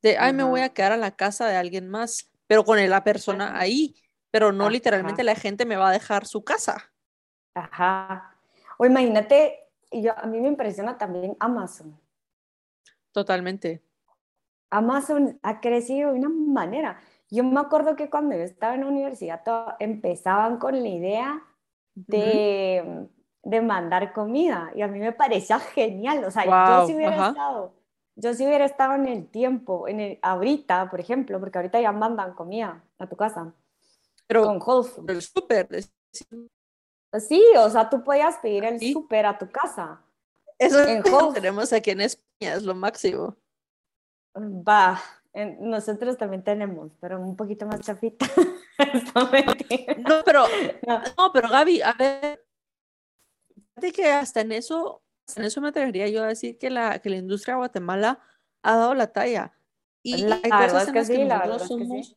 de, 0.02 0.16
ay, 0.18 0.32
me 0.32 0.44
voy 0.44 0.61
a 0.61 0.68
quedar 0.68 0.92
a 0.92 0.96
la 0.96 1.16
casa 1.16 1.46
de 1.48 1.56
alguien 1.56 1.88
más, 1.88 2.30
pero 2.46 2.64
con 2.64 2.78
la 2.88 3.04
persona 3.04 3.58
ahí, 3.58 3.94
pero 4.30 4.52
no 4.52 4.68
literalmente 4.70 5.24
la 5.24 5.34
gente 5.34 5.66
me 5.66 5.76
va 5.76 5.88
a 5.88 5.92
dejar 5.92 6.26
su 6.26 6.44
casa. 6.44 6.90
Ajá. 7.54 8.36
O 8.78 8.86
imagínate, 8.86 9.58
yo, 9.90 10.12
a 10.16 10.26
mí 10.26 10.40
me 10.40 10.48
impresiona 10.48 10.98
también 10.98 11.36
Amazon. 11.40 11.98
Totalmente. 13.12 13.82
Amazon 14.70 15.38
ha 15.42 15.60
crecido 15.60 16.12
de 16.12 16.18
una 16.18 16.28
manera. 16.28 17.00
Yo 17.30 17.44
me 17.44 17.60
acuerdo 17.60 17.96
que 17.96 18.10
cuando 18.10 18.36
yo 18.36 18.42
estaba 18.42 18.74
en 18.74 18.82
la 18.82 18.86
universidad 18.86 19.42
empezaban 19.78 20.58
con 20.58 20.82
la 20.82 20.88
idea 20.88 21.42
de, 21.94 23.08
de, 23.42 23.60
mandar 23.60 24.12
comida 24.12 24.70
y 24.74 24.82
a 24.82 24.88
mí 24.88 24.98
me 24.98 25.12
parecía 25.12 25.58
genial. 25.58 26.24
O 26.24 26.30
sea, 26.30 26.44
yo 26.44 26.86
si 26.86 26.94
hubiera 26.94 27.28
estado, 27.28 27.74
yo 28.14 28.34
si 28.34 28.46
hubiera 28.46 28.64
estado 28.64 28.94
en 28.94 29.06
el 29.06 29.26
tiempo, 29.28 29.88
en 29.88 30.00
el, 30.00 30.18
ahorita, 30.22 30.90
por 30.90 31.00
ejemplo, 31.00 31.40
porque 31.40 31.58
ahorita 31.58 31.80
ya 31.80 31.92
mandan 31.92 32.34
comida 32.34 32.82
a 32.98 33.06
tu 33.06 33.16
casa. 33.16 33.52
Pero 34.28 34.44
con 34.44 34.62
Whole 34.64 34.88
Foods. 34.88 35.08
El 35.08 35.22
súper. 35.22 35.68
Sí, 37.18 37.42
o 37.56 37.70
sea, 37.70 37.88
tú 37.88 38.04
podías 38.04 38.36
pedir 38.36 38.64
el 38.64 38.80
súper 38.92 39.26
a 39.26 39.38
tu 39.38 39.50
casa. 39.50 40.04
Eso 40.58 40.80
en 40.84 41.02
tenemos 41.34 41.72
aquí 41.72 41.90
en 41.90 42.02
España, 42.02 42.54
es 42.54 42.62
lo 42.62 42.74
máximo. 42.74 43.36
Va, 44.36 45.00
nosotros 45.60 46.16
también 46.16 46.44
tenemos, 46.44 46.92
pero 47.00 47.20
un 47.20 47.36
poquito 47.36 47.66
más 47.66 47.80
chafita. 47.80 48.26
no, 49.14 49.30
pero, 50.24 50.44
no. 51.16 51.32
pero 51.32 51.48
Gaby, 51.48 51.82
a 51.82 51.92
ver, 51.94 52.44
que 53.94 54.10
hasta 54.10 54.40
en 54.40 54.52
eso, 54.52 55.02
en 55.36 55.44
eso 55.44 55.60
me 55.60 55.68
atrevería 55.68 56.08
yo 56.08 56.24
a 56.24 56.28
decir 56.28 56.58
que 56.58 56.70
la, 56.70 56.98
que 56.98 57.10
la 57.10 57.16
industria 57.16 57.54
de 57.54 57.58
Guatemala 57.58 58.20
ha 58.62 58.76
dado 58.76 58.94
la 58.94 59.12
talla. 59.12 59.54
Y 60.02 60.18
la, 60.18 60.40
hay 60.42 60.50
cosas 60.50 60.88
en 60.88 60.94
las 60.94 61.08
que, 61.08 61.24
nosotros 61.24 61.68
somos, 61.68 62.16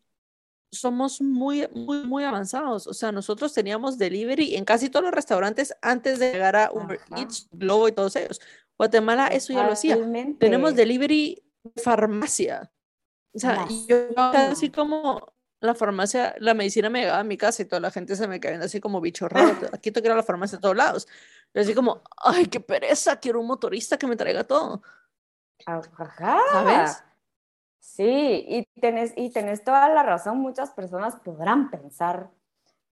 somos 0.72 1.22
muy, 1.22 1.68
muy, 1.74 2.04
muy 2.04 2.24
avanzados. 2.24 2.88
O 2.88 2.94
sea, 2.94 3.12
nosotros 3.12 3.54
teníamos 3.54 3.98
delivery 3.98 4.56
en 4.56 4.66
casi 4.66 4.90
todos 4.90 5.04
los 5.04 5.14
restaurantes 5.14 5.76
antes 5.82 6.20
de 6.20 6.32
llegar 6.32 6.56
a 6.56 6.72
Uber 6.72 7.00
Eats, 7.16 7.48
Globo 7.52 7.88
y 7.88 7.92
todos 7.92 8.16
ellos. 8.16 8.40
Guatemala 8.78 9.28
eso 9.28 9.54
ya 9.54 9.66
lo 9.66 9.74
hacía. 9.74 9.98
Tenemos 10.40 10.76
delivery 10.76 11.44
farmacia. 11.84 12.72
O 13.34 13.40
sea, 13.40 13.68
yo 13.88 14.14
casi 14.14 14.70
como 14.70 15.34
la 15.62 15.76
farmacia, 15.76 16.36
la 16.40 16.54
medicina 16.54 16.90
me 16.90 17.02
llegaba 17.02 17.20
a 17.20 17.24
mi 17.24 17.38
casa 17.38 17.62
y 17.62 17.66
toda 17.66 17.80
la 17.80 17.92
gente 17.92 18.16
se 18.16 18.28
me 18.28 18.40
caía 18.40 18.60
así 18.60 18.80
como 18.80 19.00
bicho 19.00 19.30
raro. 19.30 19.56
Aquí 19.74 19.92
que 19.92 20.00
ir 20.00 20.12
a 20.12 20.16
la 20.16 20.24
farmacia 20.24 20.58
de 20.58 20.62
todos 20.62 20.76
lados. 20.76 21.08
Yo 21.54 21.62
así 21.62 21.76
como, 21.76 22.02
ay, 22.18 22.48
qué 22.48 22.60
pereza, 22.60 23.20
quiero 23.20 23.40
un 23.40 23.48
motorista 23.48 23.98
que 23.98 24.08
me 24.08 24.16
traiga 24.16 24.44
todo. 24.44 24.82
¿Sabes? 26.52 27.04
Sí, 27.82 28.46
y 28.48 28.64
tenés, 28.80 29.14
y 29.18 29.32
tenés 29.32 29.64
toda 29.64 29.90
la 29.90 30.04
razón. 30.04 30.38
Muchas 30.38 30.70
personas 30.72 31.16
podrán 31.18 31.72
pensar 31.72 32.30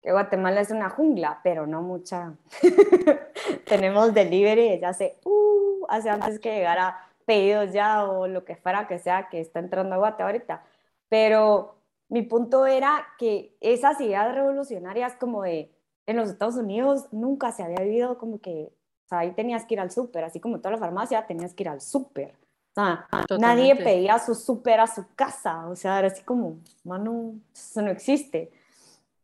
que 0.01 0.11
Guatemala 0.11 0.61
es 0.61 0.71
una 0.71 0.89
jungla, 0.89 1.39
pero 1.43 1.67
no 1.67 1.81
mucha. 1.81 2.33
Tenemos 3.67 4.13
delivery 4.13 4.69
desde 4.71 4.85
hace, 4.85 5.19
uh, 5.25 5.85
hace 5.89 6.09
antes 6.09 6.39
que 6.39 6.55
llegara 6.55 6.97
pedidos 7.25 7.71
ya 7.71 8.05
o 8.05 8.27
lo 8.27 8.43
que 8.43 8.55
fuera 8.55 8.87
que 8.87 8.97
sea 8.97 9.29
que 9.29 9.39
está 9.39 9.59
entrando 9.59 9.95
a 9.95 9.99
Guate 9.99 10.23
ahorita. 10.23 10.63
Pero 11.07 11.75
mi 12.09 12.23
punto 12.23 12.65
era 12.65 13.05
que 13.19 13.55
esas 13.61 14.01
ideas 14.01 14.33
revolucionarias 14.33 15.15
como 15.15 15.43
de 15.43 15.71
en 16.07 16.17
los 16.17 16.29
Estados 16.29 16.55
Unidos 16.55 17.07
nunca 17.11 17.51
se 17.51 17.61
había 17.61 17.83
vivido 17.83 18.17
como 18.17 18.39
que, 18.41 18.73
ahí 19.11 19.31
tenías 19.33 19.65
que 19.65 19.75
ir 19.75 19.79
al 19.79 19.91
súper, 19.91 20.23
así 20.23 20.39
como 20.39 20.57
toda 20.57 20.71
la 20.71 20.79
farmacia, 20.79 21.27
tenías 21.27 21.53
que 21.53 21.63
ir 21.63 21.69
al 21.69 21.81
súper. 21.81 22.33
Sea, 22.79 23.37
nadie 23.37 23.75
pedía 23.75 24.19
su 24.19 24.35
súper 24.35 24.79
a 24.79 24.87
su 24.87 25.05
casa, 25.15 25.67
o 25.67 25.75
sea, 25.75 25.99
era 25.99 26.07
así 26.07 26.23
como, 26.23 26.59
mano, 26.83 27.35
eso 27.53 27.81
no 27.81 27.91
existe. 27.91 28.51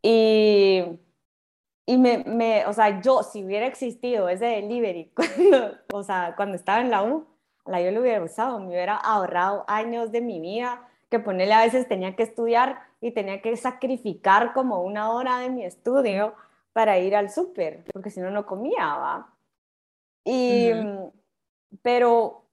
Y, 0.02 0.82
y 1.86 1.98
me, 1.98 2.18
me, 2.24 2.66
o 2.66 2.72
sea, 2.72 3.00
yo, 3.00 3.22
si 3.22 3.44
hubiera 3.44 3.66
existido 3.66 4.28
ese 4.28 4.46
delivery, 4.46 5.12
cuando, 5.14 5.78
o 5.92 6.02
sea, 6.02 6.34
cuando 6.36 6.56
estaba 6.56 6.80
en 6.80 6.90
la 6.90 7.02
U, 7.02 7.26
la 7.66 7.80
yo 7.80 7.90
lo 7.90 8.00
hubiera 8.00 8.22
usado, 8.22 8.58
me 8.60 8.68
hubiera 8.68 8.96
ahorrado 8.96 9.64
años 9.68 10.12
de 10.12 10.20
mi 10.20 10.40
vida, 10.40 10.88
que 11.08 11.18
ponerle 11.18 11.54
a 11.54 11.64
veces 11.64 11.88
tenía 11.88 12.16
que 12.16 12.24
estudiar 12.24 12.80
y 13.00 13.12
tenía 13.12 13.40
que 13.40 13.56
sacrificar 13.56 14.52
como 14.52 14.82
una 14.82 15.12
hora 15.12 15.38
de 15.38 15.50
mi 15.50 15.64
estudio 15.64 16.34
para 16.72 16.98
ir 16.98 17.16
al 17.16 17.30
súper, 17.30 17.84
porque 17.92 18.10
si 18.10 18.20
no, 18.20 18.30
no 18.30 18.44
comía, 18.44 18.96
¿va? 18.96 19.32
Y, 20.24 20.72
pero 21.82 22.45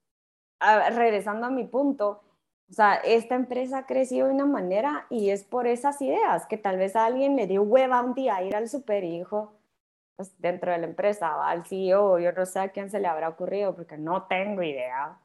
regresando 0.91 1.47
a 1.47 1.49
mi 1.49 1.65
punto, 1.65 2.21
o 2.69 2.73
sea, 2.73 2.95
esta 2.95 3.35
empresa 3.35 3.79
ha 3.79 3.85
crecido 3.85 4.27
de 4.27 4.33
una 4.33 4.45
manera 4.45 5.05
y 5.09 5.29
es 5.29 5.43
por 5.43 5.67
esas 5.67 6.01
ideas, 6.01 6.45
que 6.47 6.57
tal 6.57 6.77
vez 6.77 6.95
a 6.95 7.05
alguien 7.05 7.35
le 7.35 7.47
dio 7.47 7.61
hueva 7.61 8.01
un 8.01 8.13
día 8.13 8.37
a 8.37 8.43
ir 8.43 8.55
al 8.55 8.67
súper 8.67 9.03
y 9.03 9.19
dijo, 9.19 9.53
pues 10.15 10.33
dentro 10.39 10.71
de 10.71 10.79
la 10.79 10.87
empresa, 10.87 11.35
¿va? 11.35 11.49
al 11.49 11.65
CEO, 11.65 12.19
yo 12.19 12.31
no 12.31 12.45
sé 12.45 12.59
a 12.59 12.69
quién 12.69 12.89
se 12.89 12.99
le 12.99 13.07
habrá 13.07 13.29
ocurrido, 13.29 13.75
porque 13.75 13.97
no 13.97 14.23
tengo 14.23 14.63
idea, 14.63 15.19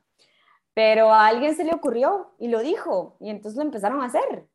pero 0.74 1.12
a 1.12 1.27
alguien 1.27 1.55
se 1.55 1.64
le 1.64 1.74
ocurrió 1.74 2.33
y 2.38 2.48
lo 2.48 2.61
dijo, 2.61 3.16
y 3.20 3.31
entonces 3.31 3.57
lo 3.57 3.62
empezaron 3.62 4.01
a 4.01 4.07
hacer. 4.07 4.46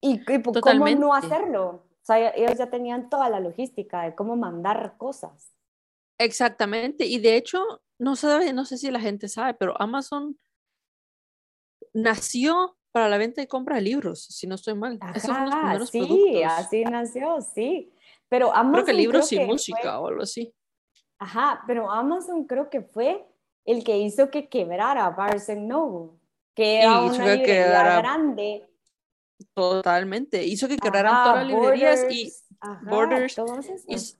¿Y, 0.00 0.20
y 0.20 0.60
cómo 0.60 0.88
no 0.90 1.12
hacerlo? 1.12 1.84
O 2.02 2.04
sea, 2.04 2.30
ellos 2.34 2.56
ya 2.56 2.70
tenían 2.70 3.10
toda 3.10 3.28
la 3.28 3.40
logística 3.40 4.02
de 4.02 4.14
cómo 4.14 4.34
mandar 4.36 4.94
cosas. 4.96 5.52
Exactamente, 6.18 7.04
y 7.06 7.18
de 7.18 7.36
hecho, 7.36 7.82
no 8.00 8.16
sé, 8.16 8.52
no 8.52 8.64
sé 8.64 8.78
si 8.78 8.90
la 8.90 8.98
gente 8.98 9.28
sabe, 9.28 9.54
pero 9.54 9.80
Amazon 9.80 10.38
nació 11.92 12.76
para 12.92 13.08
la 13.08 13.18
venta 13.18 13.42
y 13.42 13.46
compra 13.46 13.76
de 13.76 13.82
libros, 13.82 14.24
si 14.24 14.46
no 14.46 14.56
estoy 14.56 14.74
mal. 14.74 14.98
sí, 15.90 16.42
así 16.42 16.84
nació, 16.84 17.40
sí. 17.40 17.92
Pero 18.28 18.54
Amazon 18.54 18.72
creo 18.72 18.84
que 18.86 18.92
libros 18.94 19.32
y 19.32 19.40
música 19.40 20.00
o 20.00 20.08
algo 20.08 20.22
así. 20.22 20.52
Ajá, 21.18 21.62
pero 21.66 21.90
Amazon 21.90 22.44
creo 22.44 22.70
que 22.70 22.80
fue 22.80 23.26
el 23.64 23.84
que 23.84 23.98
hizo 23.98 24.30
que 24.30 24.48
quebrara 24.48 25.10
Barnes 25.10 25.48
Noble, 25.58 26.18
que 26.54 26.80
era 26.80 27.02
una 27.02 27.34
librería 27.34 28.00
grande 28.00 28.70
Totalmente. 29.54 30.44
Hizo 30.44 30.68
que 30.68 30.76
quebraran 30.76 31.24
todas 31.24 31.36
las 31.38 31.46
librerías 31.46 32.06
y 32.10 32.32
Borders. 32.82 33.36
Hizo, 33.86 34.16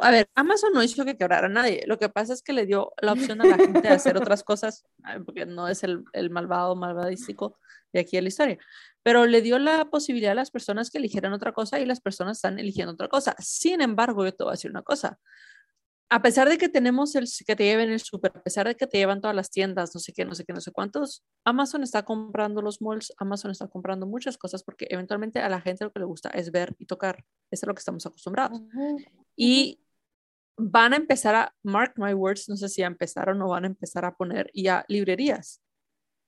a 0.00 0.10
ver, 0.10 0.28
Amazon 0.34 0.72
no 0.72 0.82
hizo 0.82 1.04
que 1.04 1.16
quebrara 1.16 1.46
a 1.46 1.50
nadie. 1.50 1.84
Lo 1.86 1.98
que 1.98 2.08
pasa 2.08 2.32
es 2.32 2.42
que 2.42 2.52
le 2.52 2.66
dio 2.66 2.92
la 3.00 3.12
opción 3.12 3.40
a 3.40 3.44
la 3.44 3.56
gente 3.56 3.80
de 3.80 3.88
hacer 3.88 4.16
otras 4.16 4.42
cosas, 4.42 4.84
porque 5.24 5.46
no 5.46 5.68
es 5.68 5.84
el, 5.84 6.04
el 6.12 6.30
malvado, 6.30 6.74
malvadístico 6.76 7.58
de 7.92 8.00
aquí 8.00 8.16
de 8.16 8.22
la 8.22 8.28
historia. 8.28 8.58
Pero 9.02 9.26
le 9.26 9.42
dio 9.42 9.58
la 9.58 9.86
posibilidad 9.86 10.32
a 10.32 10.34
las 10.34 10.50
personas 10.50 10.90
que 10.90 10.98
eligieran 10.98 11.32
otra 11.32 11.52
cosa 11.52 11.78
y 11.80 11.86
las 11.86 12.00
personas 12.00 12.38
están 12.38 12.58
eligiendo 12.58 12.92
otra 12.92 13.08
cosa. 13.08 13.34
Sin 13.38 13.80
embargo, 13.80 14.24
yo 14.24 14.34
te 14.34 14.44
voy 14.44 14.50
a 14.50 14.54
decir 14.54 14.70
una 14.70 14.82
cosa 14.82 15.18
a 16.12 16.22
pesar 16.22 16.48
de 16.48 16.58
que 16.58 16.68
tenemos 16.68 17.14
el 17.14 17.28
que 17.46 17.54
te 17.54 17.62
lleven 17.62 17.88
el 17.90 18.00
súper, 18.00 18.32
a 18.34 18.42
pesar 18.42 18.66
de 18.66 18.74
que 18.74 18.88
te 18.88 18.98
llevan 18.98 19.20
todas 19.20 19.36
las 19.36 19.48
tiendas, 19.48 19.94
no 19.94 20.00
sé 20.00 20.12
qué, 20.12 20.24
no 20.24 20.34
sé 20.34 20.44
qué, 20.44 20.52
no 20.52 20.60
sé 20.60 20.72
cuántos, 20.72 21.24
Amazon 21.44 21.84
está 21.84 22.04
comprando 22.04 22.62
los 22.62 22.82
malls, 22.82 23.12
Amazon 23.18 23.52
está 23.52 23.68
comprando 23.68 24.06
muchas 24.06 24.36
cosas 24.36 24.64
porque 24.64 24.88
eventualmente 24.90 25.38
a 25.38 25.48
la 25.48 25.60
gente 25.60 25.84
lo 25.84 25.92
que 25.92 26.00
le 26.00 26.06
gusta 26.06 26.28
es 26.30 26.50
ver 26.50 26.74
y 26.78 26.86
tocar. 26.86 27.24
Eso 27.52 27.64
es 27.64 27.68
lo 27.68 27.74
que 27.74 27.78
estamos 27.78 28.04
acostumbrados. 28.04 28.60
Y 29.36 29.80
van 30.56 30.94
a 30.94 30.96
empezar 30.96 31.36
a, 31.36 31.54
mark 31.62 31.94
my 31.96 32.12
words, 32.12 32.48
no 32.48 32.56
sé 32.56 32.68
si 32.68 32.80
ya 32.80 32.88
empezaron 32.88 33.40
o 33.40 33.48
van 33.48 33.62
a 33.62 33.68
empezar 33.68 34.04
a 34.04 34.16
poner 34.16 34.50
ya 34.52 34.84
librerías 34.88 35.62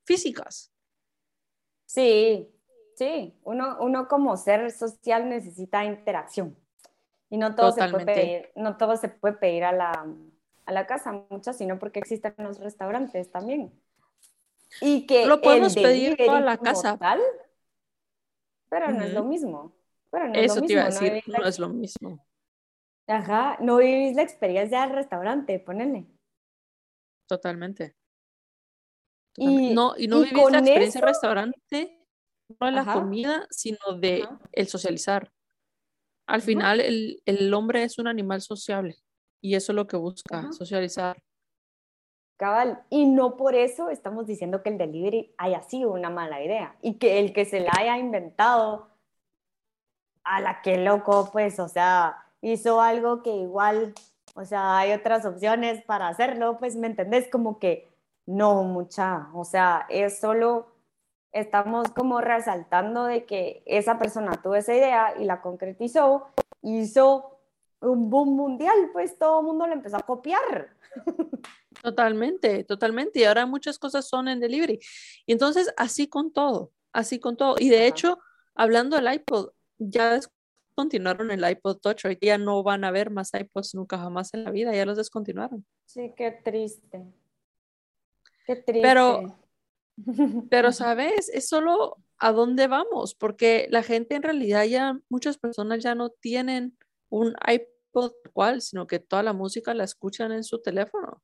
físicas. 0.06 0.72
Sí, 1.86 2.48
sí, 2.94 3.34
uno, 3.42 3.78
uno 3.80 4.06
como 4.06 4.36
ser 4.36 4.70
social 4.70 5.28
necesita 5.28 5.84
interacción. 5.84 6.56
Y 7.32 7.38
no 7.38 7.54
todo, 7.54 7.72
se 7.72 7.88
puede 7.88 8.04
pedir, 8.04 8.50
no 8.56 8.76
todo 8.76 8.94
se 8.94 9.08
puede 9.08 9.32
pedir 9.36 9.64
a 9.64 9.72
la, 9.72 10.06
a 10.66 10.72
la 10.72 10.86
casa, 10.86 11.12
mucho, 11.30 11.54
sino 11.54 11.78
porque 11.78 11.98
existen 11.98 12.34
los 12.36 12.60
restaurantes 12.60 13.30
también. 13.30 13.72
Y 14.82 15.06
que 15.06 15.24
lo 15.24 15.40
podemos 15.40 15.74
pedir 15.74 16.14
a 16.28 16.40
la 16.40 16.58
casa. 16.58 16.98
Tal, 16.98 17.22
pero 18.68 18.90
no 18.90 19.02
es 19.02 19.14
lo 19.14 19.24
mismo. 19.24 19.72
Pero 20.10 20.28
no 20.28 20.34
Eso 20.34 20.56
es 20.56 20.60
lo 20.60 20.66
te 20.66 20.72
iba 20.74 20.82
a 20.82 20.84
decir, 20.90 21.22
no, 21.26 21.46
es 21.46 21.58
lo 21.58 21.70
mismo. 21.70 22.22
Ajá, 23.06 23.56
no 23.60 23.78
vivís 23.78 24.14
la 24.14 24.22
experiencia 24.24 24.82
del 24.82 24.90
restaurante, 24.90 25.58
ponele. 25.58 26.06
Totalmente. 27.26 27.96
Y, 29.36 29.72
no, 29.72 29.94
y 29.96 30.06
no 30.06 30.20
vivís 30.20 30.50
la 30.50 30.58
experiencia 30.58 31.00
del 31.00 31.08
restaurante, 31.08 32.06
no 32.60 32.66
de 32.66 32.72
la 32.72 32.92
comida, 32.92 33.46
sino 33.48 33.98
de 33.98 34.28
el 34.52 34.68
socializar. 34.68 35.32
Al 36.26 36.42
final, 36.42 36.80
el, 36.80 37.22
el, 37.26 37.52
hombre 37.52 37.82
es 37.82 37.98
un 37.98 38.06
animal 38.06 38.40
sociable 38.40 38.96
y 39.40 39.54
eso 39.54 39.72
es 39.72 39.76
lo 39.76 39.86
que 39.86 39.96
busca, 39.96 40.52
socializar. 40.52 41.18
Cabal, 42.36 42.82
y 42.90 43.06
no 43.06 43.36
por 43.36 43.54
eso 43.54 43.88
estamos 43.90 44.26
diciendo 44.26 44.62
que 44.62 44.70
el 44.70 44.78
delivery 44.78 45.34
haya 45.38 45.62
sido 45.62 45.92
una 45.92 46.10
mala 46.10 46.42
idea 46.42 46.76
y 46.82 46.94
que 46.94 47.18
el 47.20 47.32
que 47.32 47.44
se 47.44 47.60
la 47.60 47.72
haya 47.78 47.98
inventado, 47.98 48.88
a 50.24 50.40
la 50.40 50.62
que 50.62 50.78
loco, 50.78 51.30
pues, 51.32 51.58
o 51.58 51.68
sea, 51.68 52.16
hizo 52.40 52.80
algo 52.80 53.22
que 53.22 53.30
igual, 53.30 53.94
o 54.34 54.44
sea, 54.44 54.78
hay 54.78 54.92
otras 54.92 55.24
opciones 55.24 55.84
para 55.84 56.08
hacerlo, 56.08 56.58
pues, 56.58 56.76
¿me 56.76 56.86
entendés? 56.86 57.28
Como 57.28 57.58
que 57.58 57.88
no, 58.26 58.62
mucha, 58.62 59.28
o 59.34 59.44
sea, 59.44 59.86
es 59.88 60.20
solo 60.20 60.71
estamos 61.32 61.88
como 61.90 62.20
resaltando 62.20 63.04
de 63.04 63.24
que 63.24 63.62
esa 63.66 63.98
persona 63.98 64.40
tuvo 64.42 64.54
esa 64.54 64.74
idea 64.74 65.14
y 65.18 65.24
la 65.24 65.40
concretizó, 65.40 66.28
hizo 66.62 67.38
un 67.80 68.10
boom 68.10 68.36
mundial, 68.36 68.90
pues 68.92 69.18
todo 69.18 69.40
el 69.40 69.46
mundo 69.46 69.66
le 69.66 69.72
empezó 69.74 69.96
a 69.96 70.06
copiar. 70.06 70.76
Totalmente, 71.82 72.64
totalmente. 72.64 73.18
Y 73.18 73.24
ahora 73.24 73.46
muchas 73.46 73.78
cosas 73.78 74.06
son 74.06 74.28
en 74.28 74.38
delivery. 74.38 74.78
Y 75.26 75.32
entonces, 75.32 75.72
así 75.76 76.06
con 76.06 76.32
todo, 76.32 76.70
así 76.92 77.18
con 77.18 77.36
todo. 77.36 77.56
Y 77.58 77.70
de 77.70 77.86
hecho, 77.86 78.18
hablando 78.54 78.94
del 78.94 79.12
iPod, 79.12 79.50
ya 79.78 80.12
descontinuaron 80.12 81.30
el 81.30 81.48
iPod 81.48 81.78
Touch. 81.78 82.04
Hoy 82.04 82.18
ya 82.20 82.38
no 82.38 82.62
van 82.62 82.84
a 82.84 82.90
ver 82.90 83.10
más 83.10 83.32
iPods 83.34 83.74
nunca 83.74 83.98
jamás 83.98 84.32
en 84.34 84.44
la 84.44 84.50
vida, 84.50 84.72
ya 84.72 84.86
los 84.86 84.96
descontinuaron. 84.98 85.66
Sí, 85.86 86.12
qué 86.14 86.30
triste. 86.30 87.02
Qué 88.46 88.56
triste. 88.56 88.82
Pero 88.82 89.41
pero, 90.50 90.72
¿sabes? 90.72 91.28
Es 91.32 91.48
solo 91.48 91.96
a 92.18 92.32
dónde 92.32 92.66
vamos, 92.66 93.14
porque 93.14 93.66
la 93.70 93.82
gente 93.82 94.14
en 94.14 94.22
realidad 94.22 94.64
ya, 94.64 94.98
muchas 95.08 95.38
personas 95.38 95.82
ya 95.82 95.94
no 95.94 96.10
tienen 96.10 96.76
un 97.08 97.34
iPod 97.46 98.12
cual, 98.32 98.62
sino 98.62 98.86
que 98.86 98.98
toda 98.98 99.22
la 99.22 99.32
música 99.32 99.74
la 99.74 99.84
escuchan 99.84 100.32
en 100.32 100.44
su 100.44 100.60
teléfono. 100.62 101.22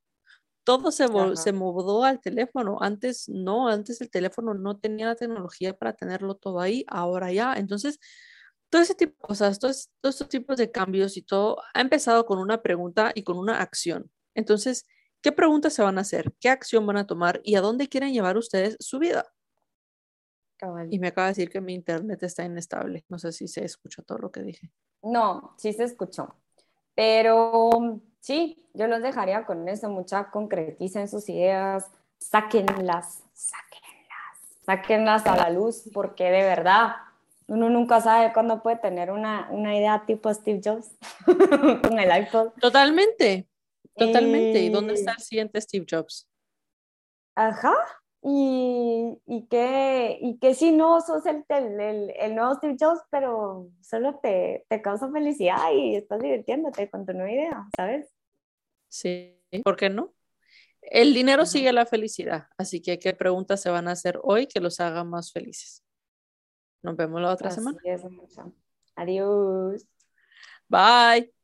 Todo 0.64 0.90
se, 0.90 1.06
se 1.36 1.52
mudó 1.52 2.04
al 2.04 2.20
teléfono. 2.20 2.76
Antes 2.80 3.28
no, 3.28 3.68
antes 3.68 4.00
el 4.02 4.10
teléfono 4.10 4.52
no 4.52 4.78
tenía 4.78 5.06
la 5.06 5.14
tecnología 5.14 5.78
para 5.78 5.94
tenerlo 5.94 6.34
todo 6.34 6.60
ahí, 6.60 6.84
ahora 6.88 7.32
ya. 7.32 7.54
Entonces, 7.54 7.98
todo 8.68 8.82
ese 8.82 8.94
tipo 8.94 9.12
de 9.12 9.28
cosas, 9.28 9.58
todos, 9.58 9.90
todos 10.00 10.16
estos 10.16 10.28
tipos 10.28 10.56
de 10.58 10.70
cambios 10.70 11.16
y 11.16 11.22
todo 11.22 11.62
ha 11.72 11.80
empezado 11.80 12.26
con 12.26 12.38
una 12.38 12.60
pregunta 12.62 13.12
y 13.14 13.22
con 13.22 13.38
una 13.38 13.60
acción. 13.62 14.10
Entonces, 14.34 14.86
¿Qué 15.20 15.32
preguntas 15.32 15.72
se 15.72 15.82
van 15.82 15.98
a 15.98 16.02
hacer? 16.02 16.32
¿Qué 16.40 16.48
acción 16.48 16.86
van 16.86 16.96
a 16.96 17.06
tomar? 17.06 17.40
¿Y 17.44 17.56
a 17.56 17.60
dónde 17.60 17.88
quieren 17.88 18.12
llevar 18.12 18.36
ustedes 18.36 18.76
su 18.80 18.98
vida? 18.98 19.26
Y 20.90 20.98
me 20.98 21.08
acaba 21.08 21.26
de 21.26 21.32
decir 21.32 21.50
que 21.50 21.60
mi 21.60 21.74
internet 21.74 22.22
está 22.22 22.44
inestable. 22.44 23.04
No 23.08 23.18
sé 23.18 23.32
si 23.32 23.46
se 23.46 23.64
escuchó 23.64 24.02
todo 24.02 24.18
lo 24.18 24.30
que 24.30 24.42
dije. 24.42 24.70
No, 25.02 25.54
sí 25.56 25.72
se 25.72 25.84
escuchó. 25.84 26.34
Pero 26.94 28.00
sí, 28.20 28.66
yo 28.74 28.88
los 28.88 29.02
dejaría 29.02 29.46
con 29.46 29.68
eso. 29.68 29.88
Mucha 29.88 30.30
concreticen 30.30 31.08
sus 31.08 31.28
ideas, 31.28 31.86
sáquenlas, 32.18 33.22
sáquenlas, 33.32 34.64
sáquenlas 34.66 35.26
a 35.26 35.36
la 35.36 35.50
luz, 35.50 35.84
porque 35.92 36.24
de 36.24 36.42
verdad 36.42 36.96
uno 37.46 37.70
nunca 37.70 38.00
sabe 38.00 38.32
cuándo 38.32 38.62
puede 38.62 38.76
tener 38.76 39.10
una, 39.10 39.48
una 39.50 39.76
idea 39.76 40.04
tipo 40.06 40.32
Steve 40.32 40.60
Jobs 40.62 40.90
con 41.82 41.98
el 41.98 42.24
iPod. 42.24 42.50
Totalmente, 42.60 43.47
Totalmente. 43.98 44.60
¿Y 44.60 44.68
dónde 44.68 44.94
está 44.94 45.12
el 45.12 45.18
siguiente 45.18 45.60
Steve 45.60 45.86
Jobs? 45.88 46.28
Ajá. 47.34 47.74
Y, 48.22 49.16
y, 49.26 49.46
que, 49.46 50.18
y 50.20 50.38
que 50.38 50.54
si 50.54 50.72
no 50.72 51.00
sos 51.00 51.24
el, 51.26 51.44
el, 51.48 52.12
el, 52.16 52.34
nuevo 52.34 52.54
Steve 52.56 52.76
Jobs, 52.78 53.00
pero 53.10 53.70
solo 53.80 54.18
te, 54.20 54.66
te 54.68 54.82
causa 54.82 55.10
felicidad 55.10 55.72
y 55.72 55.94
estás 55.94 56.20
divirtiéndote 56.20 56.90
con 56.90 57.06
tu 57.06 57.12
nueva 57.12 57.30
idea, 57.30 57.68
¿sabes? 57.76 58.12
Sí, 58.88 59.40
¿por 59.62 59.76
qué 59.76 59.88
no? 59.88 60.14
El 60.82 61.14
dinero 61.14 61.46
sigue 61.46 61.72
la 61.72 61.86
felicidad, 61.86 62.48
así 62.56 62.80
que 62.80 62.98
qué 62.98 63.12
preguntas 63.12 63.60
se 63.60 63.70
van 63.70 63.88
a 63.88 63.92
hacer 63.92 64.18
hoy 64.22 64.46
que 64.46 64.60
los 64.60 64.80
haga 64.80 65.04
más 65.04 65.32
felices. 65.32 65.84
Nos 66.82 66.96
vemos 66.96 67.20
la 67.20 67.32
otra 67.32 67.50
semana. 67.50 67.78
Adiós. 68.96 69.86
Bye. 70.68 71.37